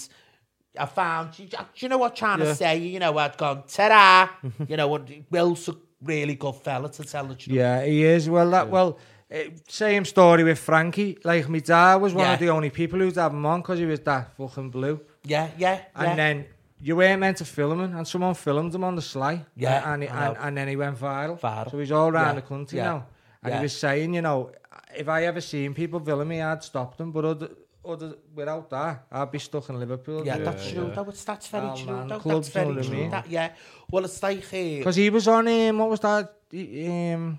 [0.78, 2.78] I found, do you know what I'm trying to say?
[2.78, 4.28] You know, I'd gone, ta-da.
[4.68, 7.56] you know, Will's a really good fella to tell the truth.
[7.56, 8.30] Yeah, he is.
[8.30, 8.98] Well, that well,
[9.30, 11.18] eh, same story with Frankie.
[11.24, 12.34] Like my dad was one Yeah.
[12.34, 15.00] of the only people who'd have him on because he was that fucking blue.
[15.24, 16.14] Yeah, yeah, And yeah.
[16.16, 16.46] then
[16.80, 19.44] you weren't meant to film him, and someone filmed him on the sly.
[19.56, 20.12] Yeah, and, I know.
[20.12, 21.38] and and then he went viral.
[21.38, 21.70] Viral.
[21.70, 23.06] So he's all around Yeah, the country yeah, now.
[23.42, 23.58] And yeah.
[23.58, 24.50] he was saying, you know,
[24.96, 27.10] if I ever seen people film me, I'd stop them.
[27.12, 27.48] But other
[27.84, 30.24] other, without that, I'd be stuck in Liverpool.
[30.26, 30.90] Yeah, that's true.
[30.94, 31.08] Though.
[31.08, 31.96] It's, that's very Oh, true.
[31.96, 32.94] man, clubs, that's very know I true.
[32.96, 33.10] mean?
[33.10, 33.52] That, yeah.
[33.90, 34.44] Well, it's like...
[34.52, 36.30] Uh, Because he was on, um, what was that?
[36.52, 37.38] Um,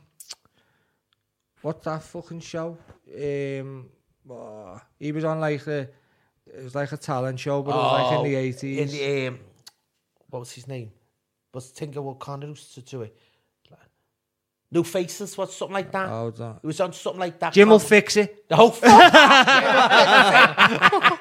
[1.62, 2.78] what's that fucking show?
[3.16, 3.90] Um,
[4.30, 5.90] oh, he was on like the,
[6.46, 8.78] it was like a talent show, but it was like in the 80s.
[8.78, 9.40] In the, um,
[10.30, 10.92] what was his name?
[11.54, 13.16] Was Tinker Will Connor used to do it?
[14.74, 16.10] New Faces, what something like that.
[16.10, 16.60] Oh, that.
[16.64, 17.52] It was on something like that.
[17.52, 18.46] Jim will fix it.
[18.52, 18.92] Oh, fuck!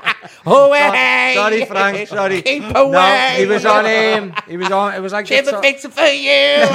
[0.44, 1.32] hey!
[1.34, 2.08] Sorry, Frank.
[2.08, 2.42] Sorry.
[2.42, 2.90] Keep away!
[2.92, 4.34] No, he was on him.
[4.48, 4.94] He was on.
[4.94, 6.66] It was like Jim the fix it for you!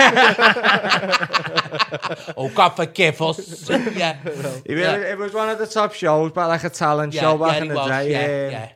[2.37, 3.69] oh, God forgive us.
[3.69, 4.17] yeah.
[4.25, 4.95] It was, Yeah.
[4.97, 7.61] it was one of the top shows, but like a talent Yeah, show back yeah,
[7.61, 8.11] in the was, day.
[8.11, 8.69] yeah, yeah.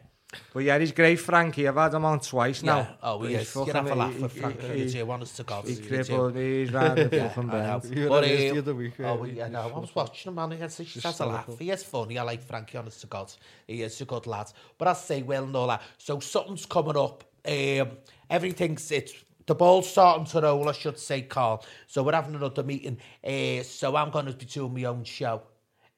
[0.53, 1.67] But yeah, he's great, Frankie.
[1.67, 2.73] I've had him on twice Yeah.
[2.75, 2.97] now.
[3.01, 3.55] Oh, But he he's is.
[3.55, 4.61] You'd fucking- have a laugh he- with he- Frank.
[4.61, 5.65] he- He, he, honest to God.
[5.65, 5.87] He you do.
[5.87, 6.59] crippled me.
[6.59, 7.79] He's round the Yeah, fucking I know.
[7.79, 7.97] bend.
[7.97, 10.35] You But, had um, the other week, Oh, weren't yeah, no, I was watching him,
[10.35, 10.51] man.
[10.51, 11.49] He has, he has a laugh.
[11.57, 12.19] He is funny.
[12.19, 13.31] I like Frankie, honest to God.
[13.65, 14.51] He is a good lad.
[14.77, 15.81] But I say, well, and all that.
[15.97, 17.23] So something's coming up.
[17.47, 17.91] Um,
[18.29, 19.13] everything's, it's,
[19.47, 21.65] the ball's starting to roll, I should say, Carl.
[21.87, 22.99] So we're having another meeting.
[23.23, 25.41] Uh, so I'm going to be doing my own show.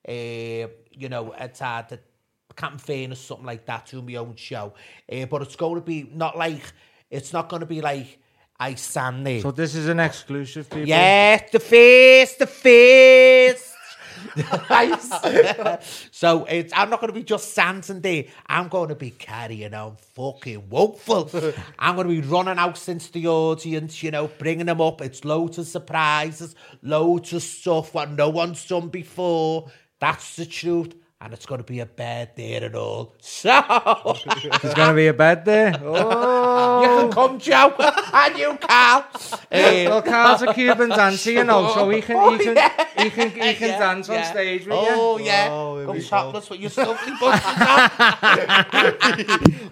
[0.08, 0.12] Uh,
[0.94, 1.88] you know, it's hard.
[1.90, 2.00] Captain
[2.78, 4.74] Fane or something like that, doing my own show.
[5.12, 6.62] Uh, but it's going to be not like,
[7.10, 8.20] it's not going to be like
[8.62, 9.42] I stand there.
[9.42, 10.88] So this is an exclusive, people.
[10.88, 13.72] Yes, the face, the face.
[16.12, 18.26] so it's, I'm not going to be just standing there.
[18.46, 21.30] I'm going to be carrying on fucking woeful.
[21.80, 25.02] I'm going to be running out since the audience, you know, bringing them up.
[25.02, 29.72] It's loads of surprises, loads of stuff what no one's done before.
[30.00, 30.94] That's the truth.
[31.22, 33.14] and it's going to be a bed there and all.
[33.20, 33.62] So...
[34.62, 35.80] There's going to be a bed there?
[35.84, 36.82] Oh!
[36.82, 37.10] You can oh.
[37.14, 39.06] come, Joe, and you, Carl.
[39.14, 43.04] Um, well, Carl's a Cuban dancer, you know, so he can, he oh, can, yeah.
[43.04, 44.18] he can, he can yeah, dance yeah.
[44.18, 45.26] on stage with oh, you.
[45.26, 45.48] Yeah.
[45.52, 45.86] Oh, yeah.
[45.86, 47.92] Come topless with your stuffy buttons on.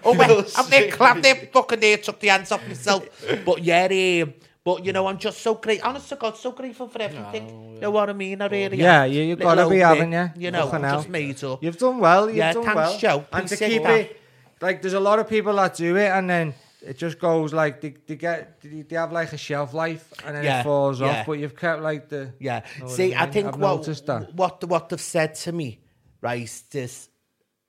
[0.04, 3.04] oh, wait, I've clapped their fucking hair, took the hands off myself.
[3.44, 4.34] But yeah, um,
[4.64, 5.80] but you know, I'm just so great.
[5.82, 7.74] Honest to God, so grateful for everything.
[7.74, 8.40] You know what I mean?
[8.42, 9.12] I really Yeah, am.
[9.12, 10.30] you, you've got to be, old haven't you?
[10.44, 10.96] You know, Fucking I'm hell.
[10.98, 11.62] just made up.
[11.62, 12.26] You've done well.
[12.28, 12.98] You've Yeah, done thanks, well.
[12.98, 13.24] Joe.
[13.32, 14.00] And to keep that.
[14.00, 14.20] it,
[14.60, 17.80] like, there's a lot of people that do it, and then it just goes like
[17.80, 21.00] they, they get they, they have like a shelf life, and then Yeah, it falls
[21.00, 21.20] yeah.
[21.20, 21.26] off.
[21.26, 22.62] But you've kept like the Yeah.
[22.80, 24.34] Know See, I I, think I've what that.
[24.34, 25.80] what what they've said to me,
[26.20, 26.50] right?
[26.70, 27.08] This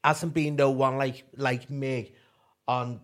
[0.04, 2.12] hasn't been no one like like me
[2.68, 3.00] on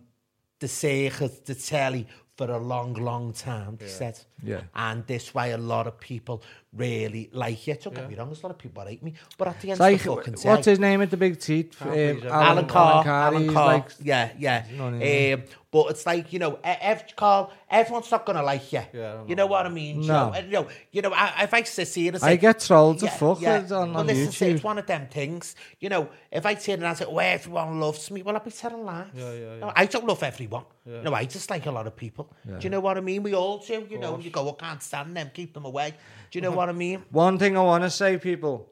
[0.60, 2.06] the circus, the telly
[2.38, 3.76] for a long, long time.
[3.76, 4.60] They said, Yeah.
[4.74, 7.82] and this why a lot of people really like it.
[7.82, 9.70] Don't get me wrong, there's a lot of people that hate me, but at the
[9.70, 11.80] end like of the fucking what's his name at the big teeth?
[11.80, 14.64] Um, Alan- Alan Carr, Carr, Alan Carr, like yeah, yeah.
[14.76, 18.72] know what I Um, but it's like you know, ev- Carl, everyone's not gonna like
[18.72, 18.82] you.
[18.92, 20.00] Yeah, I you know what I mean?
[20.00, 20.32] No.
[20.34, 20.40] Joe?
[20.40, 23.08] You know, you know, I, if I sit here and say, I get trolled to
[23.08, 24.54] fuck with on, well, on listen, see, YouTube.
[24.54, 25.56] it's one of them things.
[25.80, 28.42] You know, if I turn around and I say, "Oh, everyone loves me," well, I'll
[28.44, 29.06] be telling lies.
[29.14, 29.58] Yeah, yeah, yeah.
[29.60, 30.64] No, I don't love everyone.
[30.86, 32.32] No, I just like a lot of people.
[32.46, 33.22] Do you know what I mean?
[33.22, 33.86] We all do.
[33.90, 35.30] You know, you go, "I can't stand them.
[35.34, 35.94] Keep them away."
[36.30, 37.04] Do you know what I mean?
[37.10, 38.70] One thing I want to say, people,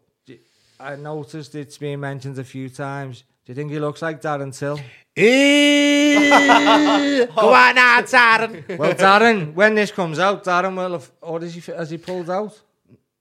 [0.78, 3.24] I noticed it's been mentioned a few times.
[3.44, 4.76] Do you think he looks like Darren Till?
[5.16, 5.22] Go
[7.54, 8.76] on now, Darren.
[8.76, 12.28] Well, Darren, when this comes out, Darren will have, or is he, has he pulled
[12.28, 12.60] out?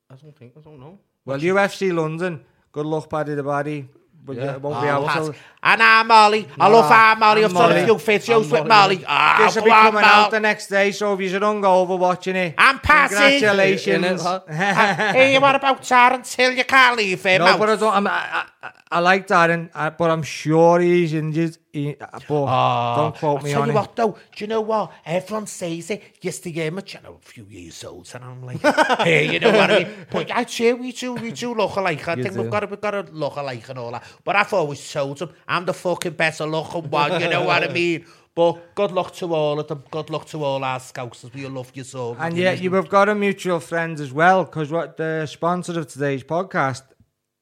[0.09, 0.97] I don't think, I don't know.
[1.23, 3.88] Well, UFC London, good luck, Paddy the Baddy,
[4.26, 4.53] but Yeah.
[4.53, 5.28] you won't be able Pass.
[5.28, 5.36] to.
[5.63, 6.47] And I'm Molly.
[6.59, 7.43] I love our Molly.
[7.43, 9.03] I've I'm done a few videos I'm with Molly.
[9.07, 12.53] Ah, This will be coming out the next day, so if you're hungover watching it,
[12.57, 13.17] I'm passing.
[13.17, 14.21] congratulations.
[14.49, 16.51] hey, what about Darren Till?
[16.53, 17.59] You can't leave him no, out.
[17.59, 17.93] but I don't.
[17.93, 21.57] I'm, I, I, I like Darren, uh, but I'm sure he's injured.
[21.76, 21.95] He,
[22.28, 23.76] but Ah, don't quote me I me tell on you it.
[23.76, 24.91] what, though, do you know what?
[25.05, 26.01] Everyone says it.
[26.21, 28.61] Yes, the game, you know, a few years old, and I'm like,
[28.99, 29.88] hey, you know what I mean?
[30.09, 32.07] But I say we do, we do look alike.
[32.07, 32.41] I You think do.
[32.43, 34.03] we've got to, we've got to look alike and all that.
[34.23, 37.19] But I've always told them I'm the fucking better looking one.
[37.21, 38.05] You know what I mean?
[38.34, 39.84] But good luck to all of them.
[39.91, 41.23] Good luck to all our scouts.
[41.23, 42.15] As We love you so.
[42.19, 45.88] And yet, you have got a mutual friend as well, because what the sponsor of
[45.88, 46.82] today's podcast,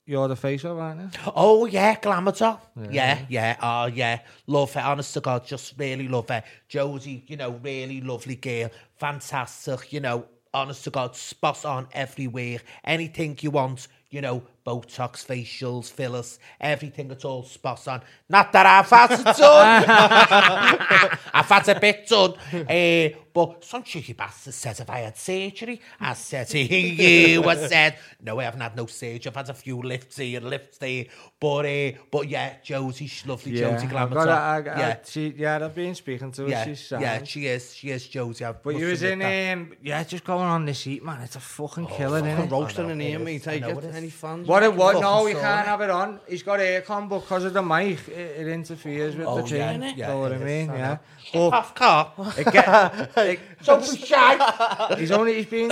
[0.06, 1.10] you're the face of, aren't you?
[1.36, 2.60] Oh yeah, Glamour Yeah,
[2.92, 4.20] yeah, yeah, oh yeah.
[4.48, 4.84] Love it.
[4.84, 6.44] honest to God, just really love it.
[6.68, 8.70] Josie, you know, really lovely girl.
[8.98, 12.60] Fantastic, you know, honest to God, spot on everywhere.
[12.84, 18.02] Anything you want, you know, Botox, facials, fillers, everything at all spot on.
[18.30, 21.18] Not that I've had it done.
[21.34, 22.34] I've had a bit done.
[22.54, 27.56] Uh, but some cheeky bastard said if I had surgery, I said to you, I
[27.68, 29.28] said, no, I haven't had no surgery.
[29.28, 31.06] I've had a few lifts here and lifts there.
[31.40, 34.14] But, uh, but yeah, Josie, she's lovely, Josie I've Glamour.
[34.16, 34.98] got a- I- I- yeah.
[35.04, 36.48] she, yeah, I've been speaking to her.
[36.50, 37.02] Yeah, She's sound.
[37.02, 37.74] yeah, she is.
[37.76, 38.46] She is Josie.
[38.46, 39.54] I But you was in, admit that.
[39.54, 41.22] um, yeah, just going on this heat, man.
[41.22, 42.52] It's a fucking killer, Fucking isn't it?
[42.52, 43.26] roasting know, in it here, is.
[43.26, 43.48] mate.
[43.48, 43.96] I I know get it is.
[43.96, 44.48] any fans.
[44.54, 46.20] What it was, no, you can't have it on.
[46.28, 49.72] He's got aircon, but because of the mic, it, it interferes with Oh, the yeah,
[49.80, 49.98] thing.
[49.98, 50.68] yeah, know what I mean?
[50.68, 50.88] Yeah.
[50.88, 51.00] know.
[51.34, 52.14] But Half car.
[52.38, 54.96] it get, it, Don't be shy.
[55.00, 55.72] he's only he's been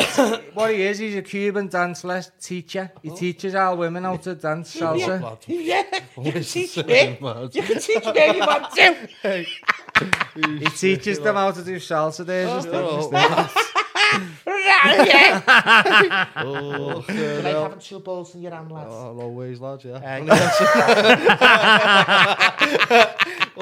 [0.55, 0.97] what he is.
[0.97, 2.91] He's a Cuban dance les- teacher.
[3.03, 5.37] He teaches our women how to dance salsa.
[5.47, 5.83] Yeah,
[6.19, 7.17] you can teach me.
[7.51, 9.45] You can teach me if you want to.
[10.59, 12.25] He teaches them how to do salsa.
[12.25, 13.70] There's his Oh, thing.
[15.05, 16.27] Yeah.
[16.37, 18.89] Oh, Do you like having two balls in your hand, lads?
[18.91, 19.95] Oh, always, lads, yeah.
[19.95, 20.19] Uh,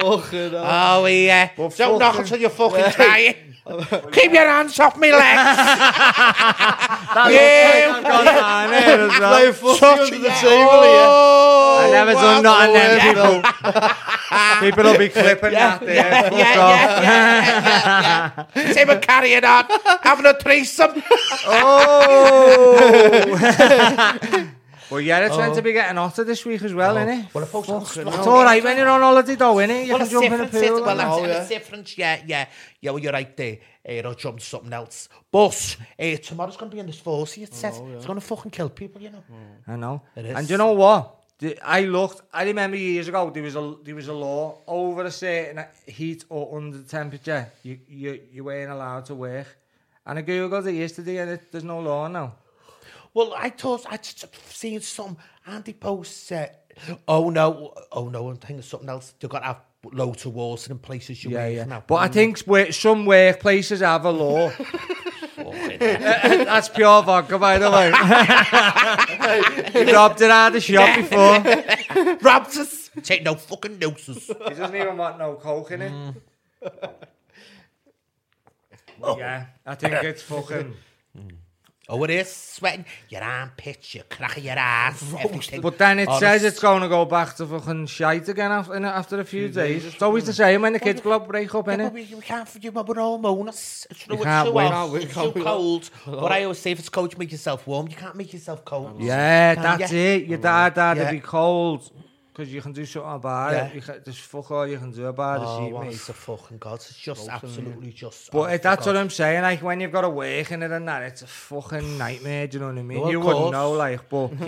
[0.02, 0.54] Oh, good.
[0.54, 1.50] uh, Oh, yeah.
[1.56, 3.36] But Don't knock fucking- until you fucking try it.
[4.12, 5.22] Keep your hands off me legs.
[7.22, 7.92] yeah.
[7.94, 9.30] I've got that in here as well.
[9.46, 11.06] Like fucking under the table here.
[11.06, 13.42] Oh, I never done nothing then, people.
[14.60, 15.94] people will be clipping Yeah, that there.
[15.94, 18.72] yeah, yeah, yeah, yeah.
[18.72, 19.64] Say we're carrying on,
[20.02, 21.02] having a threesome.
[21.46, 22.96] Oh!
[24.90, 25.56] Well, yeah, it's tends oh.
[25.56, 27.00] to be getting hotter this week as well, oh.
[27.00, 27.32] innit?
[27.32, 29.86] Well, I post It's all right when you're on holiday, though, innit?
[29.86, 30.82] You well, can jump in a pool.
[30.82, 31.48] Well, that's oh, yeah.
[31.48, 32.46] different, yeah, yeah.
[32.80, 33.58] Yeah, well, you're right there.
[33.88, 35.08] Uh, I'll jump something else.
[35.30, 37.80] But uh, tomorrow's going to be in this 40, it says.
[37.80, 37.94] Yeah.
[37.96, 39.22] It's going to fucking kill people, you know?
[39.30, 39.72] Mm.
[39.72, 40.02] I know.
[40.16, 40.36] It is.
[40.36, 41.16] And you know what?
[41.64, 45.10] I looked, I remember years ago, there was a, there was a law over a
[45.10, 49.46] certain heat or under temperature, you, you, you weren't allowed to work.
[50.04, 52.34] And I googled it yesterday and it, there's no law now.
[53.14, 56.30] Well, I thought I'd s- seen some Andy posts.
[56.32, 56.48] Uh,
[57.08, 59.14] oh no, oh no, I'm thinking of something else.
[59.18, 59.60] They've got to have
[59.92, 61.64] loads of water in places you Yeah, work yeah.
[61.64, 61.84] now.
[61.86, 64.52] But I think where some workplaces have a law.
[65.80, 67.86] That's pure vodka, by the way.
[69.86, 72.16] you robbed it out of the shop before.
[72.20, 72.90] Robbed us.
[73.02, 74.26] Take no fucking notice.
[74.26, 76.14] He doesn't even want no coke in it.
[79.02, 80.74] Yeah, I think it's fucking.
[82.04, 85.60] It is sweating your armpits, your crack of your ass, everything.
[85.60, 86.20] But then it Honest.
[86.20, 89.48] says it's going to go back to fucking shite again after, in- after a few
[89.48, 89.84] days.
[89.84, 91.92] It's always the same when the kids club break up, Yeah, but innit?
[91.92, 93.86] we, we can't forget about all moaners.
[93.90, 95.90] It's, true, it's can't too hot, it's too cold.
[96.06, 97.88] But I always say if it's cold, you make yourself warm.
[97.88, 99.00] You can't make yourself cold.
[99.00, 100.26] Yeah, that's it.
[100.26, 101.04] Your dad had Yeah.
[101.06, 101.90] to be cold
[102.32, 103.66] because you can do something about Yeah.
[103.66, 103.74] it.
[103.74, 105.92] You can, there's fuck all you can do about Oh, it, mate.
[105.94, 106.74] is the fucking god?
[106.76, 108.30] It's just absolutely just.
[108.30, 108.94] But it, that's God.
[108.94, 109.42] what I'm saying.
[109.42, 112.46] Like when you've got to work in it and that, it's a fucking nightmare.
[112.46, 113.06] Do you know what I mean?
[113.08, 113.52] You wouldn't course.
[113.52, 114.28] know, like, but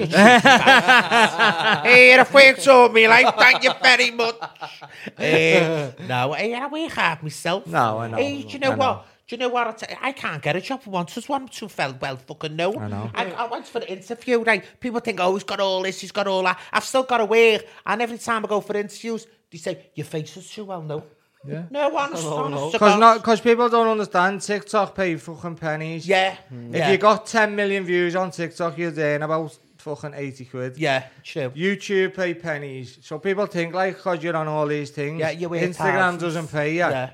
[1.85, 4.37] Hey, the work told me, like, thank you very much.
[5.19, 7.67] Eh, no, hey, I work hard myself.
[7.67, 8.79] No, I know, Hey, do you know I know.
[8.79, 9.07] what?
[9.33, 9.67] Do you know what?
[9.67, 9.97] I, tell you?
[10.03, 11.15] I can't get a job once.
[11.15, 12.79] There's one too fell well fucking no.
[12.79, 13.11] I know.
[13.15, 14.45] I, I went for the interview.
[14.45, 16.61] Like people think, oh, he's got all this, he's got all that.
[16.71, 17.65] I've still got to work.
[17.87, 20.83] And every time I go for interviews, they say your face is too well.
[20.83, 21.05] No.
[21.49, 21.63] Yeah.
[21.71, 26.07] No, honest, honest because not because people don't understand TikTok pay fucking pennies.
[26.07, 26.37] Yeah.
[26.51, 26.93] If yeah.
[26.93, 30.77] you got 10 million views on TikTok, you're doing about fucking 80 quid.
[30.77, 31.49] Yeah, true.
[31.51, 32.99] YouTube pay pennies.
[33.01, 36.23] So people think like because you're on all these things, Yeah, you Instagram thousands.
[36.23, 36.81] doesn't pay you.
[36.81, 37.11] Yeah.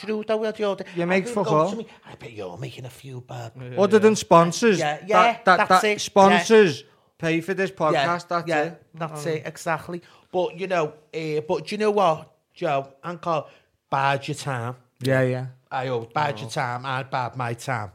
[0.00, 1.74] Do you know though, what the other- You make people fuck go all.
[1.74, 3.52] me, I bet you're making a few bad.
[3.76, 6.00] Other than sponsors, Yeah, yeah, that, that, that's that it.
[6.00, 6.84] sponsors
[7.18, 8.28] pay for this yeah, podcast.
[8.28, 8.82] That's yeah, it.
[8.94, 10.02] That's it, exactly.
[10.30, 12.92] But you know, uh, but do you know what, Joe?
[13.02, 13.48] Uncle,
[13.90, 14.76] bide your time.
[15.00, 15.46] Yeah, yeah.
[15.70, 16.86] I always bide your time.
[16.86, 17.92] I bide my time.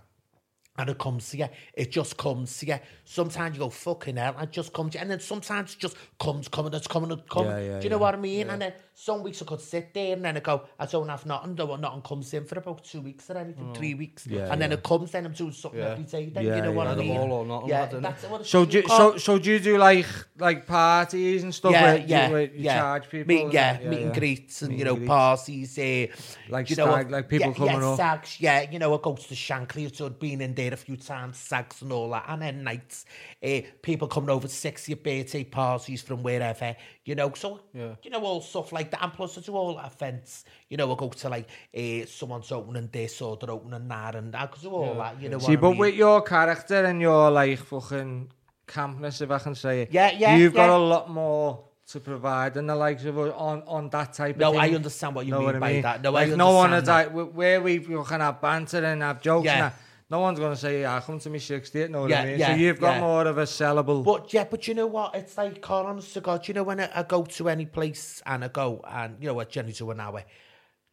[0.77, 1.47] And it comes to you.
[1.73, 2.79] It just comes to you.
[3.13, 5.01] Sometimes you go, fucking hell, and just comes to you.
[5.03, 7.51] And then sometimes it just comes, coming, it's coming, it's coming.
[7.51, 8.01] Yeah, yeah, Do you know yeah.
[8.01, 8.49] what I mean?
[8.49, 11.25] And then some weeks I could sit there and then I go, I don't have
[11.25, 14.25] nothing, though, nothing comes in for about two weeks or anything, three weeks.
[14.25, 15.91] Yeah, and then it comes, then I'm doing something Yeah.
[15.91, 16.29] every day.
[16.33, 17.01] Then Yeah, you know what yeah, I yeah.
[17.01, 17.17] mean?
[17.17, 20.07] All or nothing, yeah, that's what So do you, so so do you do like
[20.39, 22.79] like parties and stuff yeah, where, yeah, you, where you yeah.
[22.79, 23.27] charge people?
[23.35, 23.85] Meet, and yeah, that?
[23.87, 25.07] meet and greets and Meet you know greets.
[25.07, 25.77] parties.
[25.77, 26.07] Uh,
[26.49, 27.95] Like you know, stag- like people yeah, coming yeah, up.
[27.95, 30.77] Stags, yeah, you know, I go to the Shankly, so I've been in there a
[30.77, 33.02] few times, sags and all that, and then nights,
[33.43, 36.75] uh, people coming over to 60th birthday parties from wherever,
[37.05, 37.95] you know, so Yeah.
[38.03, 40.45] you know all stuff like that, and plus I do all events.
[40.69, 41.47] You know, I go to like
[41.77, 45.21] uh, someone's opening this or they're opening that, and I do all that.
[45.21, 45.79] You know, See, what but I mean?
[45.79, 48.31] with your character and your like fucking
[48.67, 52.53] campness, if I can say it, Yeah, yeah, you've got a lot more to provide
[52.53, 55.31] than the likes of us on on that type No, of I understand what you
[55.31, 55.81] Know mean what I by mean?
[55.81, 56.01] that.
[56.01, 59.21] No, I like no one is understand like where we can have banter and have
[59.21, 59.45] jokes.
[59.45, 59.53] Yeah.
[59.53, 59.73] And that,
[60.09, 62.39] no one's gonna say, "Yeah, come to me 60th." Know what Yeah, I mean?
[62.39, 63.01] yeah, so you've got yeah.
[63.01, 64.03] more of a sellable.
[64.03, 65.15] But yeah, but you know what?
[65.15, 68.21] It's like, call honest to God, you know, when I, I go to any place
[68.25, 70.23] and I go and, you know, what generally do an hour,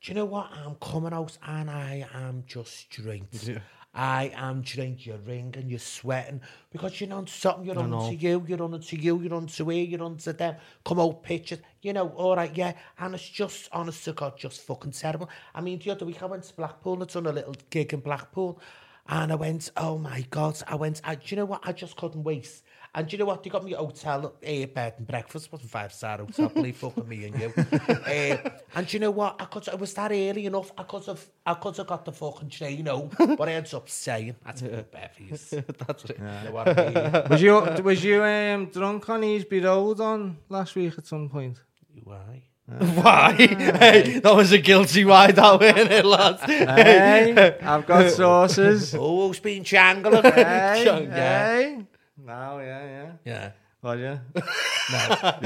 [0.02, 0.50] do you know what?
[0.52, 3.60] I'm coming out and I am just drained.
[3.92, 5.04] I am drained.
[5.04, 6.40] You're ringing, you're sweating
[6.70, 7.66] because you're on something.
[7.66, 10.32] You're on to you, you're on to you, you're on to here, you're on to
[10.32, 10.54] them.
[10.84, 12.74] Come out pictures, you know, all right, yeah.
[12.98, 15.28] And it's just, honest to God, just fucking terrible.
[15.54, 18.00] I mean, the other week I went to Blackpool, I'd done a little gig in
[18.00, 18.60] Blackpool.
[19.12, 21.62] And I went, oh my God, I went, I, do you know what?
[21.64, 22.62] I just couldn't wait.
[22.94, 23.42] And do you know what?
[23.42, 25.50] They got me a hotel, a bed and breakfast.
[25.50, 27.52] wasn't five star hotel, believe fucking me and you.
[27.56, 29.34] uh, and do you know what?
[29.40, 30.70] I could, it was that early enough.
[30.78, 33.88] I could have, I could have got the fucking train home, but I ended up
[33.88, 36.18] saying, "That's a bevies." That's it.
[36.18, 37.30] You know what I mean?
[37.30, 41.60] Was you was you um, drunk on Easby Road on last week at some point?
[42.04, 42.44] Why?
[42.78, 43.32] Why?
[43.32, 46.42] hey, that was a guilty ride out in it, lads.
[46.42, 48.94] Hey, I've got sources.
[49.00, 50.22] Oh, who's been jangling?
[50.22, 51.56] Hey, Chung, yeah.
[51.56, 51.86] hey.
[52.16, 53.12] No, yeah, yeah.
[53.24, 53.52] yeah.
[53.82, 54.20] Was you?
[54.92, 55.38] No.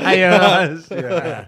[0.00, 0.88] yes.
[0.90, 1.46] Yeah.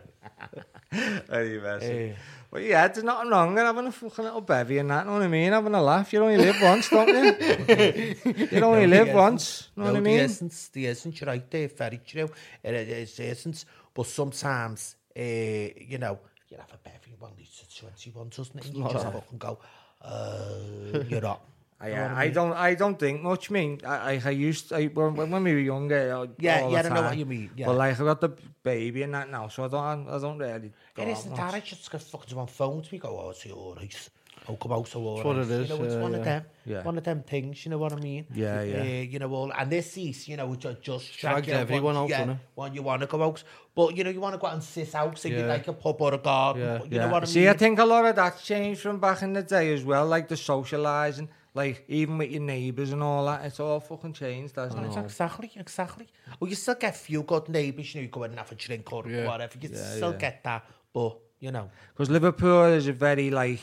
[1.31, 2.11] Are you messing?
[2.11, 2.15] Eh.
[2.51, 5.23] Well, yeah, there's nothing wrong with having a fucking little bevy and that, know what
[5.23, 5.53] I mean?
[5.53, 6.13] Having a laugh.
[6.13, 8.17] You only live once, don't you?
[8.51, 12.01] you only live once, know no, what I the essence, the essence, right there, very
[12.05, 12.29] true.
[12.65, 13.67] It is the essence,
[14.01, 18.75] but sometimes, uh, you know, you have a bevy one litre 21, doesn't it?
[18.75, 19.59] You just fucking go,
[20.01, 21.47] uh, you're up.
[21.83, 23.51] I, I don't, I don't think much.
[23.51, 26.79] I mean, I, I, I used, I, when, when we were younger, uh, Yeah, yeah,
[26.79, 27.67] I know what you mean, yeah.
[27.67, 28.31] But like, I got the
[28.63, 30.73] baby and that now, so I don't, I don't really.
[30.97, 33.75] It isn't that, I just get fucking on phone to me, go, oh, it's all
[33.75, 34.11] right.
[34.49, 35.27] Oh, come out, so all right.
[35.27, 36.83] what it is, You know, it's yeah, one of them, Yeah.
[36.83, 38.27] one of them things, you know what I mean?
[38.35, 38.81] Yeah, yeah.
[38.81, 41.97] Uh, you know, all, and this is, you know, which are just know, everyone one,
[41.97, 43.43] out, yeah, when you want to go out.
[43.81, 45.47] But, you know, you want to go out and sit out, you Yeah.
[45.47, 46.83] like a pub or a garden, Yeah.
[46.93, 47.35] you know what I mean?
[47.35, 47.49] See.
[47.49, 50.29] I think a lot of that's changed from back in the day as well, like
[50.29, 53.43] the socialising, like even with your neighbours and all that.
[53.47, 54.99] It's all fucking changed, hasn't it?
[54.99, 56.09] Exactly, exactly.
[56.39, 58.53] Well, you still get a few good neighbours, you know, you go in and have
[58.53, 59.27] a drink or Yeah.
[59.27, 59.55] whatever.
[59.59, 60.63] You Yeah, still get that,
[60.93, 61.71] but, you know.
[61.95, 63.61] Because Liverpool is a very like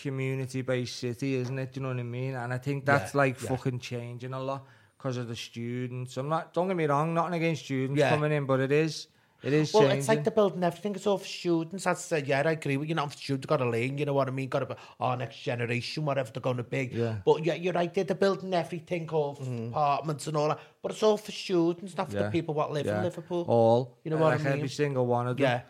[0.00, 1.72] community-based city, isn't it?
[1.72, 2.34] Do you know what I mean?
[2.36, 4.64] And I think that's like fucking changing a lot
[4.98, 6.16] because of the students.
[6.16, 6.52] I'm not.
[6.52, 8.10] Don't get me wrong, nothing against students Yeah.
[8.10, 9.06] coming in, but it is.
[9.40, 9.98] It is Well, changing.
[10.00, 11.86] it's like the building everything is all for students.
[11.86, 12.96] I said, yeah, I agree with you.
[12.96, 13.96] Not for students, got to lane.
[13.96, 14.48] you know what I mean?
[14.48, 16.90] Got to be our next generation, whatever they're going to be.
[16.92, 17.18] Yeah.
[17.24, 20.58] But yeah, you're right, they're the building everything, all for apartments and all that.
[20.82, 22.24] But it's all for students, not for Yeah.
[22.24, 22.98] the people what live yeah.
[22.98, 23.44] in Liverpool.
[23.46, 23.96] All.
[24.02, 25.44] You know what I like Every single one of them.
[25.44, 25.60] Yeah.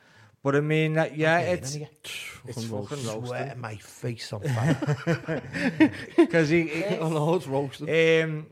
[0.42, 1.88] But I mean, that, yeah, Okay, it's then
[2.46, 3.26] it's fucking roasted.
[3.26, 5.52] Sweating my face on fire.
[6.16, 7.88] Because he, he- I know it's roasted.
[8.24, 8.46] Um,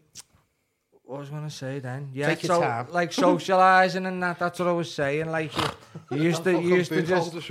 [1.06, 2.10] what was I going to say then?
[2.12, 2.88] Yeah, Take your so time.
[2.90, 4.40] like socialising and that.
[4.40, 5.30] That's what I was saying.
[5.30, 5.64] Like you,
[6.10, 7.34] you used to, you used to just.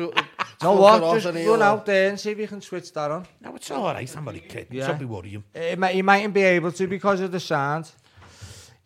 [0.62, 1.22] No what?
[1.22, 3.28] Just run out there and see if you can switch that on.
[3.42, 4.18] no, it's all right.
[4.18, 4.78] I'm only kidding.
[4.78, 4.88] Yeah.
[4.88, 5.44] Don't be worrying.
[5.54, 7.92] Uh, might- you mightn't be able to because of the sound.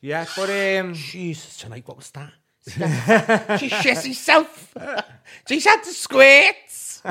[0.01, 2.31] Yeah, but um, Jesus, tonight, what was that?
[3.59, 4.73] she shits herself.
[5.47, 7.01] She's had the squirts.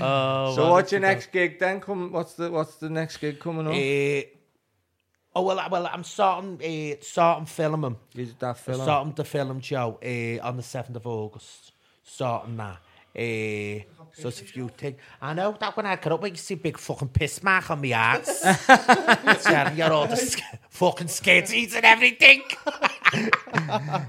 [0.00, 1.80] oh, so what's your next gig then?
[1.80, 3.72] Come, what's the what's the next gig coming up?
[3.72, 4.35] Uh,
[5.36, 7.96] oh well, I- well, I'm starting uh, starting filming.
[8.14, 8.80] Is that film?
[8.80, 11.72] Starting the film show uh, on the seventh of August.
[12.02, 12.78] Starting that.
[13.18, 13.80] Uh,
[14.12, 14.96] so it's a few things.
[15.22, 17.88] I know that when I got up, you see big fucking piss mark on my
[17.92, 18.42] ass.
[19.44, 22.42] Telling you all the sk- fucking skitties and everything.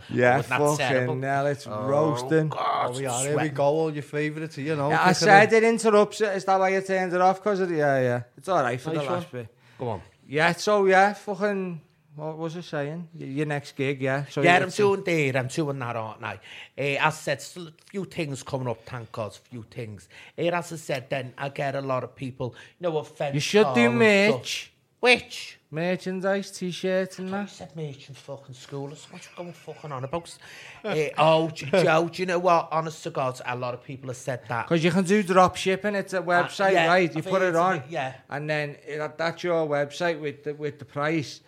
[0.09, 1.13] Yeah, Wasn't that terrible?
[1.15, 2.49] fucking hell, it's roasting.
[2.49, 3.63] God, Oh, yeah, here we go.
[3.63, 4.89] All your favourites, you know.
[4.89, 5.63] Yeah, I kicking said in.
[5.63, 6.35] it interrupts it.
[6.35, 7.37] Is that why you turned it off?
[7.41, 8.21] Because of the, yeah, yeah.
[8.37, 9.41] It's all right for Nice the last one.
[9.43, 9.55] bit.
[9.79, 10.01] Go on.
[10.27, 11.81] Yeah, so yeah, fucking.
[12.15, 13.07] What was I saying?
[13.13, 14.25] Y- Your next gig, yeah.
[14.25, 15.37] So Yeah, I'm doing there.
[15.37, 16.39] I'm doing that, aren't I?
[16.75, 20.09] Uh, as I said, still a few things coming up, thank God, a few things.
[20.35, 23.35] Uh, as I said, then I get a lot of people, you know, offended.
[23.35, 24.71] You should do merch,
[25.07, 25.57] Which?
[25.69, 27.49] merchandise, t-shirts and I that.
[27.49, 28.87] said merch in fucking school.
[28.87, 30.37] That's what you're going fucking on about.
[30.83, 32.69] uh, oh, J- Joe, do you know what?
[32.71, 34.67] Honest to God, a lot of people have said that.
[34.67, 35.95] Because you can do drop shipping.
[35.95, 37.13] It's a website, yeah, right?
[37.13, 38.13] You I've put heard it of on, it, yeah.
[38.29, 41.41] and then it, that's your website with the, with the price.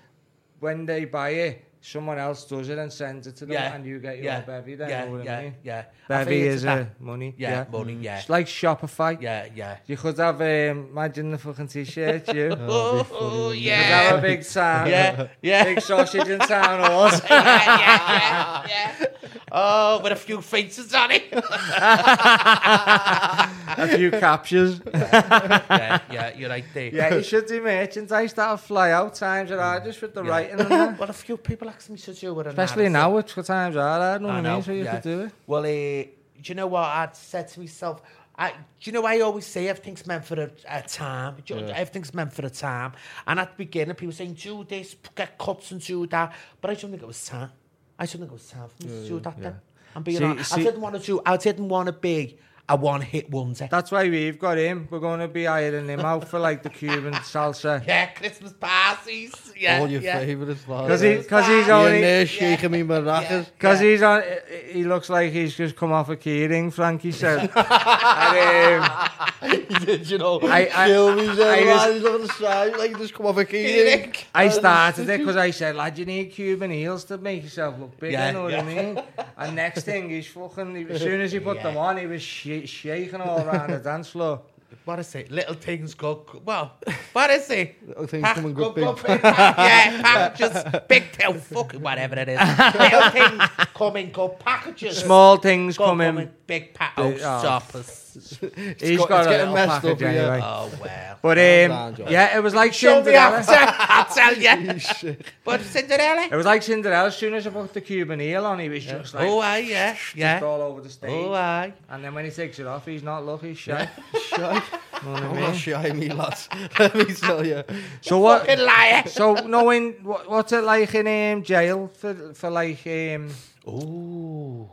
[0.59, 3.85] When they buy it, someone else does it and sends it to them, Yeah, and
[3.85, 4.75] you get your yeah, bevy.
[4.75, 5.55] Then, yeah, know what yeah, I mean?
[5.63, 5.83] yeah.
[6.07, 7.35] Bevy heard is of uh, money.
[7.37, 8.19] Yeah, money, yeah.
[8.19, 9.21] It's like Shopify.
[9.21, 9.77] Yeah, yeah.
[9.85, 12.49] You could have, um, imagine the fucking t-shirt, you.
[12.59, 14.89] Oh, You could have a big town.
[14.89, 15.63] Yeah, yeah.
[15.63, 17.21] Big sausage in town halls.
[17.29, 19.05] yeah, yeah, yeah, yeah.
[19.51, 21.23] Oh, with a few faces on it.
[23.79, 24.81] a few captures.
[24.93, 26.89] yeah, yeah, you're right there.
[26.93, 30.59] Yeah, you should do merchandise that'll fly out times are hard just with the writing
[30.59, 30.99] and that.
[30.99, 32.47] Well, a few people asked me to do it.
[32.47, 34.63] Especially that, now, it's times are hard, know what I I know, mean?
[34.63, 34.93] So you yeah.
[34.95, 35.31] could do it.
[35.47, 36.09] Well, uh, do
[36.43, 38.01] you know what I'd said to myself?
[38.37, 41.35] I, do you know I always say everything's meant for a, a time.
[41.45, 42.93] Do you- Everything's meant for a time.
[43.27, 46.33] And at the beginning, people saying, do this, get cuts and do that.
[46.61, 47.51] But I don't think it was time.
[47.97, 49.55] I don't think it was time for me to do that then.
[49.93, 50.53] I'm being See- honest.
[50.57, 52.37] I didn't want to do, I didn't want to be
[52.69, 53.67] a one-hit wonder.
[53.69, 54.87] That's why we've got him.
[54.91, 57.85] We're going to be hiring him out for like the Cuban salsa.
[57.87, 59.33] yeah, Christmas parties.
[59.57, 60.19] Yeah, All your yeah.
[60.19, 62.01] favourites, Because he, cause he's You're in only...
[62.01, 63.47] there shaking me maracas.
[63.57, 64.23] Because he's on,
[64.71, 67.49] he looks like he's just come off a keyring, Frankie said.
[67.53, 70.39] and, um, Did you know?
[70.41, 73.37] I- I- Kill me, I said, was- he's on the side, like, just come off
[73.37, 74.13] a key.
[74.33, 77.97] I started it because I said, lad, you need Cuban heels to make yourself look
[77.99, 78.61] bigger, Yeah, you know what yeah.
[78.61, 79.03] I mean?
[79.37, 82.21] And next thing, he's fucking, as soon as he put them on, he was
[82.67, 84.41] sh- shaking all around the dance floor.
[84.85, 85.31] What is it?
[85.31, 86.25] Little things go.
[86.45, 86.73] Well,
[87.13, 87.75] what is it?
[87.87, 92.15] Little things Pack- come in good go- big go yeah, just big tail, fucking whatever
[92.19, 92.39] it is.
[92.39, 93.43] Little things
[93.75, 94.97] come in good packages.
[94.99, 96.31] Small things go, come in.
[96.47, 96.93] big pack.
[96.97, 97.61] Oh, Big- oh.
[97.73, 97.83] oh.
[98.09, 98.81] Stoppers.
[98.81, 100.07] He's got- got, it's a getting messed package up, yeah.
[100.09, 100.39] anyway.
[100.43, 101.19] Oh well.
[101.21, 103.37] But Well um, done, yeah, it was like Show me Cinderella.
[103.37, 103.53] after.
[103.93, 105.15] I'll tell you.
[105.43, 106.27] But Cinderella.
[106.31, 107.07] It was like Cinderella.
[107.07, 109.57] As soon as I put the Cuban heel on, he was just like Oh, aye,
[109.59, 110.39] yeah, just yeah.
[110.43, 111.09] all over the stage.
[111.11, 111.73] Oh, aye.
[111.89, 113.53] and then when he takes it off, he's not lucky.
[113.55, 113.89] Shy.
[114.29, 114.37] Shy.
[114.37, 115.41] know what I I'm mean?
[115.41, 116.49] not shy, me lads.
[116.79, 117.63] Let me tell you.
[118.01, 118.45] So what?
[118.45, 119.03] Fucking liar.
[119.07, 123.29] So knowing what, what's it like in um, jail for for like um
[123.67, 124.69] Ooh.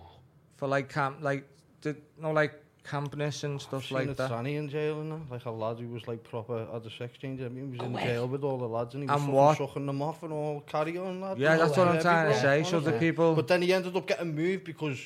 [0.56, 1.44] for like camp like
[1.82, 2.52] the no like
[2.86, 4.30] campness and stuff Seen like that.
[4.30, 7.18] tranny in jail and that, like a lad who was like proper had a sex
[7.18, 7.40] change.
[7.40, 9.20] I mean, he was in Go jail with all the lads and he was And
[9.22, 9.58] fucking what?
[9.58, 11.40] sucking them off and all carry on lads.
[11.40, 12.70] Yeah, that's what I'm trying to everywhere, say.
[12.70, 14.98] So the people, But then he ended up getting moved because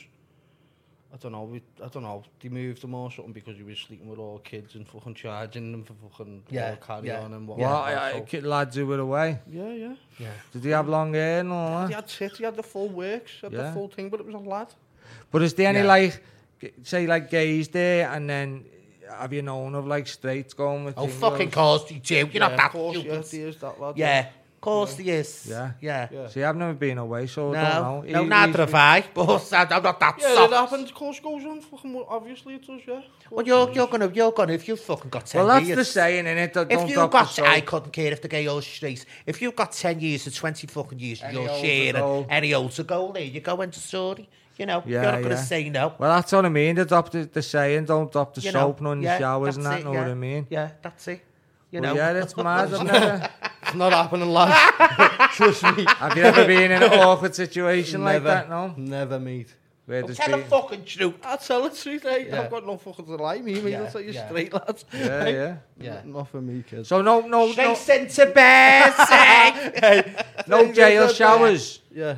[1.13, 1.43] I don't know.
[1.43, 2.23] We, I don't know.
[2.41, 5.73] They moved him or something because he was sleeping with all kids and fucking charging
[5.73, 7.23] them for fucking Yeah, all carry yeah.
[7.23, 7.59] on and what.
[7.59, 9.39] well, what, uh, so- kid lads who were away.
[9.51, 9.95] yeah, yeah.
[10.19, 10.29] Yeah.
[10.53, 12.03] Did he have long hair and all He that?
[12.03, 12.39] had tits.
[12.39, 13.33] He had the full works.
[13.41, 13.63] He had Yeah.
[13.63, 14.69] the full thing, but it was a lad.
[15.33, 15.85] But is there any Yeah.
[15.87, 16.19] like g-
[16.83, 18.65] say like gays there, and then
[19.19, 20.95] have you known of like straights going with?
[20.97, 21.11] Oh, thingos?
[21.21, 22.15] fucking course you do.
[22.15, 23.13] You're yeah, not that course, stupid.
[23.33, 23.97] Yeah, he is that lad.
[23.99, 25.47] Yeah, of course he is.
[25.49, 25.73] Yeah.
[25.81, 26.09] Yeah.
[26.13, 26.29] Yeah.
[26.29, 27.71] See, I've never been away, so I No,
[28.03, 28.23] don't know.
[28.23, 29.05] no, neither have I.
[29.15, 30.53] But I'm not that Yeah, soft.
[30.53, 30.91] it happens.
[30.91, 31.61] Of course, goes on.
[31.63, 32.81] Fucking obviously it does.
[32.87, 32.99] Yeah.
[32.99, 35.47] Of Well, you're it you're gonna you're gonna if you fucking got ten years...
[35.49, 35.79] Well, that's years.
[35.79, 36.53] the saying, innit?
[36.53, 39.07] Don't, If you drop got, the I couldn't care if the gay old streets.
[39.27, 42.27] If you've got ten years or twenty fucking years, Any you're sharing goal.
[42.29, 43.23] any old to go there.
[43.25, 44.29] You go into story.
[44.57, 45.41] You know, Yeah, you're not gonna yeah.
[45.43, 45.95] say no.
[45.99, 46.77] Well, that's what I mean.
[46.77, 49.21] They drop the, the saying, don't drop the you know, soap none in yeah, the
[49.25, 50.03] showers and that's that, it, know yeah.
[50.03, 50.47] what I mean?
[50.51, 51.23] Yeah, that's it.
[51.71, 52.01] You Well, know.
[52.01, 52.75] yeah, it's mad.
[52.75, 53.31] I've never,
[53.63, 55.31] It's not happening, lad.
[55.33, 55.85] Trust me.
[55.87, 58.75] have you ever been in an awkward situation like that, no?
[58.77, 59.55] Never, mate.
[59.87, 60.47] Where Well, there's tell the been...
[60.49, 61.15] fucking truth.
[61.25, 62.17] I tell it straight, eh?
[62.29, 62.43] Yeah.
[62.43, 63.71] I've got no fucking to lie me, mate.
[63.71, 64.27] Yeah, I'll tell you yeah.
[64.29, 64.85] straight, lads.
[64.93, 65.57] Yeah, yeah.
[65.81, 66.01] Yeah.
[66.05, 66.89] Not for me, kids.
[66.89, 70.25] So no, no, no, Chasing to bed, say.
[70.49, 71.81] no jail showers.
[71.93, 72.17] Yeah.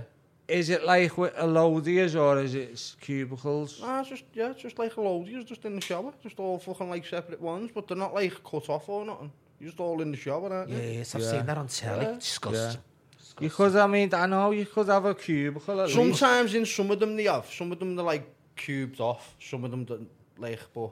[0.49, 3.81] Is it like with Elodias or is it cubicles?
[3.81, 6.13] Nah, it's just, yeah, it's just like Elodias, just in the shower.
[6.23, 9.33] Just all fucking like separate ones, but they're not like cut off or nothing.
[9.61, 10.77] You're just all in the shower, aren't you?
[10.77, 11.31] Yeah, yes, I've yeah.
[11.31, 12.05] seen that on telly.
[12.05, 12.15] Yeah.
[12.15, 12.81] Disgusting.
[12.81, 13.43] Yeah.
[13.45, 16.57] You could, I mean, I know you could have a cubicle at Sometimes least.
[16.57, 17.47] in some of them they have.
[17.51, 19.37] Some of them they're like cubed off.
[19.41, 20.91] Some of them don't, like, but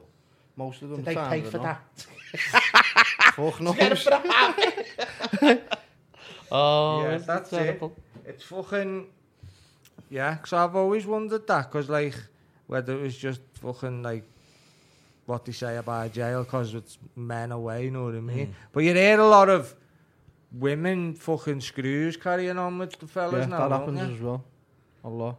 [0.56, 1.02] most of them...
[1.02, 1.80] Did they pay for not.
[1.94, 3.32] that?
[3.34, 3.72] Fuck no.
[3.72, 5.80] Get it for that.
[6.50, 7.92] oh, yeah, that's, that's terrible.
[8.24, 8.30] it.
[8.30, 9.06] It's fucking...
[10.10, 12.14] Yeah, because I've always wondered that, because, like,
[12.66, 14.24] whether it was just fucking, like,
[15.26, 18.46] what they say about jail, because it's men away, you know what I mean?
[18.46, 18.52] Hmm.
[18.72, 19.74] But you hear a lot of
[20.52, 24.14] women fucking screws carrying on with the fellas Yeah, now, that happens you?
[24.16, 24.44] as well.
[25.04, 25.36] A lot.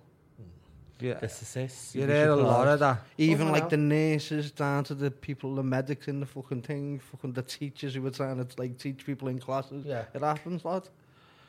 [1.01, 1.15] Yeah.
[1.15, 1.95] This is this.
[1.95, 2.99] You hear a lot of that.
[3.17, 3.69] Even Oh, like wow.
[3.69, 7.95] the nurses down to the people, the medics in the fucking thing, fucking the teachers
[7.95, 9.83] who were trying to like teach people in classes.
[9.85, 10.03] Yeah.
[10.13, 10.87] It happens, lad.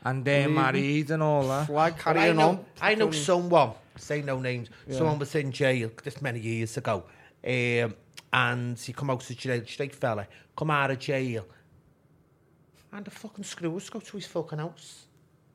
[0.05, 0.47] And me.
[0.47, 1.67] married and all that.
[1.67, 2.65] Flag Well, I carrying know, on.
[2.81, 4.97] I know someone, say no names, Yeah.
[4.97, 7.05] someone was in jail this many years ago.
[7.45, 7.95] Um,
[8.31, 10.27] and he come out of jail, straight fella,
[10.57, 11.45] come out of jail.
[12.91, 15.05] And the fucking screws go to his fucking house.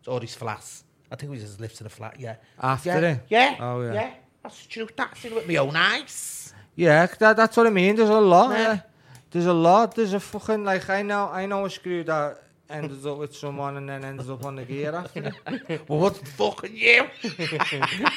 [0.06, 0.84] Or his flats.
[1.10, 2.36] I think he just lives in a flat, yeah.
[2.60, 3.10] After yeah.
[3.12, 3.20] it?
[3.28, 3.56] Yeah.
[3.60, 3.92] Oh, yeah.
[3.92, 4.10] Yeah.
[4.42, 4.92] That's the truth.
[4.96, 6.52] That's it with my own eyes.
[6.74, 7.96] Yeah, that, that's what I mean.
[7.96, 8.50] There's a lot.
[8.50, 8.58] Yeah.
[8.58, 8.80] Yeah.
[9.30, 9.94] There's a lot.
[9.94, 13.76] There's a fucking like I know I know a screw that ended up with someone
[13.78, 15.32] and then ended up on the gear after.
[15.88, 17.06] Well, what's fucking you?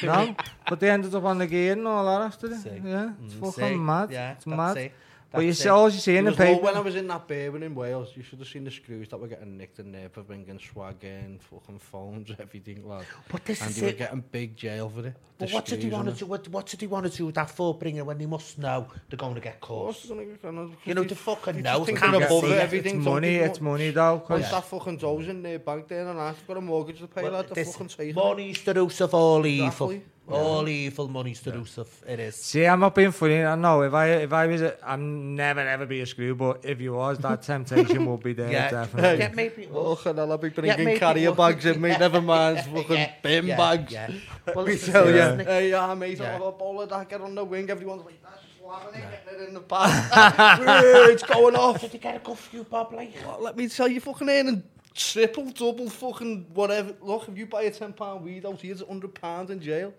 [0.02, 0.36] No,
[0.68, 2.48] but they ended up on the gear and all that after.
[2.48, 3.74] Yeah, it's Mm, fucking see?
[3.76, 4.10] mad.
[4.10, 4.76] Yeah, it's mad.
[4.76, 4.92] it.
[5.32, 6.60] But you see, all you see in the paper.
[6.60, 9.18] When I was in that bourbon in Wales, you should have seen the screws that
[9.18, 13.06] were getting nicked in there for bringing swag in, fucking phones, everything, lad.
[13.30, 13.92] But this and is you it.
[13.92, 15.14] were getting big jail for it.
[15.38, 16.26] But the what did he want to do?
[16.26, 17.74] What, what did he want to do with that for?
[17.74, 20.04] Bringing when they must know they're going to get caught.
[20.04, 21.84] You know, the fucking know.
[21.84, 22.58] Can't above it.
[22.58, 22.96] Everything.
[22.96, 23.36] It's money.
[23.36, 24.20] It's money, though.
[24.20, 24.50] Cause yeah.
[24.50, 27.32] that fucking dozen in their bank there and I've got a mortgage to pay, well,
[27.32, 27.48] lad.
[27.48, 28.14] The fucking taser.
[28.14, 29.90] Money's the root of all evil.
[29.90, 30.11] Exactly.
[30.32, 32.36] All evil money's to root of it is.
[32.36, 33.42] See, I'm not being funny.
[33.44, 36.34] I know if I if I was, a, I'm never ever be a screw.
[36.34, 39.18] But if you was, that temptation would be there Yeah, definitely.
[39.18, 39.68] yeah, maybe.
[39.72, 41.98] Oh, and I'll be Yeah, bringing maybe carrier we'll- bags in, mate.
[42.00, 43.92] Never mind, fucking Yeah, bin yeah, bags.
[43.92, 44.10] Yeah.
[44.54, 45.46] Well, We this is tell it, you, isn't it?
[45.46, 46.24] hey, yeah, mate, Yeah.
[46.26, 49.24] I'll have a bowl of that, get on the wing, everyone's like, that's slamming it,
[49.24, 50.10] getting it in the back.
[51.10, 51.80] it's going off.
[51.80, 53.12] Did you get a good few bob like?
[53.26, 54.62] Well, let me tell you, fucking earning
[54.94, 56.94] triple, double, fucking whatever.
[57.00, 59.92] Look, if you buy a ten pound weed out here, it's hundred pounds in jail.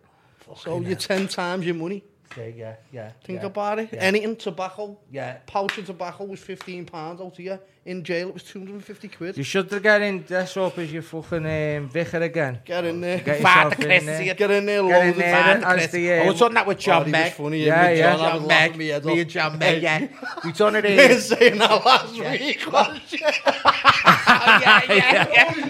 [0.57, 2.03] So you're ten times your money.
[2.35, 3.11] Yeah, yeah, yeah.
[3.23, 3.45] Think yeah.
[3.45, 3.89] about it.
[3.93, 3.99] Yeah.
[3.99, 5.37] Anything tobacco, Yeah.
[5.45, 7.59] pouch of tobacco was fifteen pounds out here.
[7.85, 9.37] In jail, it was two hundred and fifty quid.
[9.37, 12.59] You should get in dress up as your fucking um, vicar again.
[12.65, 13.19] Get in there.
[13.19, 14.33] Get Father in there.
[14.33, 15.43] Get in there, Get in there.
[15.61, 15.91] Father Chris.
[15.91, 17.33] the, I um, was on that with Oh, John he Meg.
[17.33, 17.59] funny.
[17.65, 18.15] Yeah, Yeah, yeah.
[18.17, 18.71] John, John Meg.
[18.71, 20.07] head Me and John Meg, yeah.
[20.43, 21.09] We done it in.
[21.11, 22.71] was saying that last week.
[22.71, 23.23] wasn't he?
[23.25, 25.69] Oh, yeah, yeah, yeah.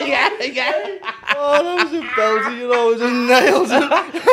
[0.00, 1.12] Yeah, yeah, yeah.
[1.38, 3.70] Oh, that was a belter, you know, it was a nails.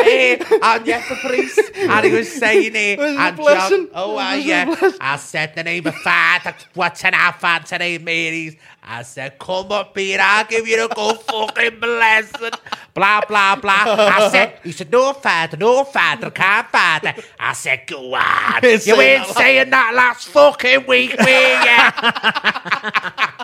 [0.06, 3.86] Eh, and yes, the priest, and he was saying it, Was it a blessing?
[3.86, 4.92] John, oh, uh, it yeah.
[5.00, 8.56] I said the name of Father, what's in our Father name, Mary's?
[8.86, 12.52] I said, come up here, I'll give you a good fucking blessing.
[12.94, 13.86] Blah, blah, blah.
[13.88, 17.14] I said, he said, no, Father, no, Father, can't, Father.
[17.40, 18.62] I said, go on.
[18.62, 21.28] You ain't saying that last fucking week, were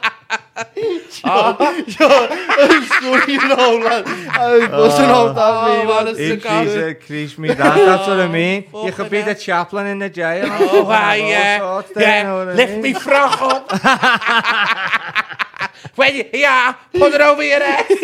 [0.03, 0.09] you?
[0.63, 0.93] funny,
[3.33, 4.03] you know, lad.
[4.07, 5.87] I was busting out that meme.
[5.87, 6.63] man, honest it's to It God.
[6.65, 7.57] crease, it crease me that.
[7.57, 8.63] That's what I mean.
[8.63, 9.35] You fucking could be the hell.
[9.35, 10.45] chaplain in the jail.
[10.49, 11.59] Oh, All uh, yeah.
[11.59, 12.81] sorts there, you know Yeah, what I lift mean?
[12.81, 15.45] me frock up.
[15.99, 17.85] When you, yeah, put it over your head.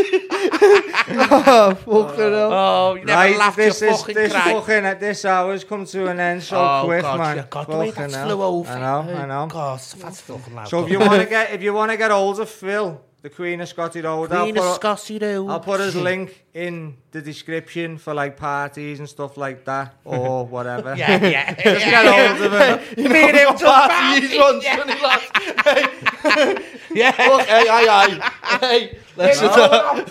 [1.07, 2.53] Oh, fucking hell.
[2.53, 4.53] Oh, you never Right, laughed, this you is fucking this cried.
[4.53, 7.37] fucking at this hour hour's come to an end so oh, quick, God, man.
[7.37, 8.27] yeah, God, the way that hell.
[8.27, 8.71] flew over.
[8.71, 9.47] I know, I know.
[9.47, 10.67] God, that's fucking loud.
[10.67, 13.29] So if you want to get if you want to get hold of Phil, the
[13.29, 15.49] Queen of Scotty Road, I'll Queen of put, Scotty Road.
[15.49, 20.45] I'll put his link in the description for like parties and stuff like that or
[20.45, 20.95] whatever.
[20.95, 21.53] Yeah, yeah.
[21.62, 22.80] Just get hold of him.
[23.06, 24.82] You know, took parties parties, once, yeah.
[24.82, 25.38] and he laughed.
[25.66, 27.28] Hey, yeah.
[27.28, 28.60] look, hey, hey, hey.
[28.60, 30.06] Hey, let's down.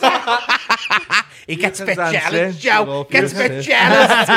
[1.47, 2.59] He gets a bit jealous.
[2.59, 3.07] Joe.
[3.11, 4.29] Gets a bit jealous.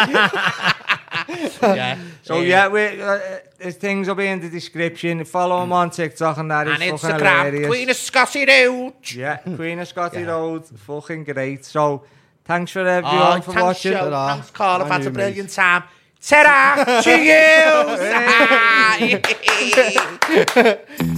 [1.62, 2.00] yeah.
[2.24, 3.20] So yeah, we, uh,
[3.60, 5.24] his things will be in the description.
[5.26, 7.68] Follow him on TikTok and that is And fucking Instagram, hilarious.
[7.68, 8.94] Queen of Scotty Road.
[9.14, 11.66] Yeah, Queen of Scotty Road, fucking great.
[11.66, 11.97] So
[12.48, 13.92] thanks for everyone Oh, for thanks, watching.
[13.94, 14.10] Joe.
[14.10, 14.34] Ta-ra.
[14.36, 14.82] Thanks, Carl.
[14.82, 15.14] I've had a you, mate.
[15.14, 15.84] brilliant time.
[16.22, 17.12] Ta-ra to
[21.00, 21.08] you.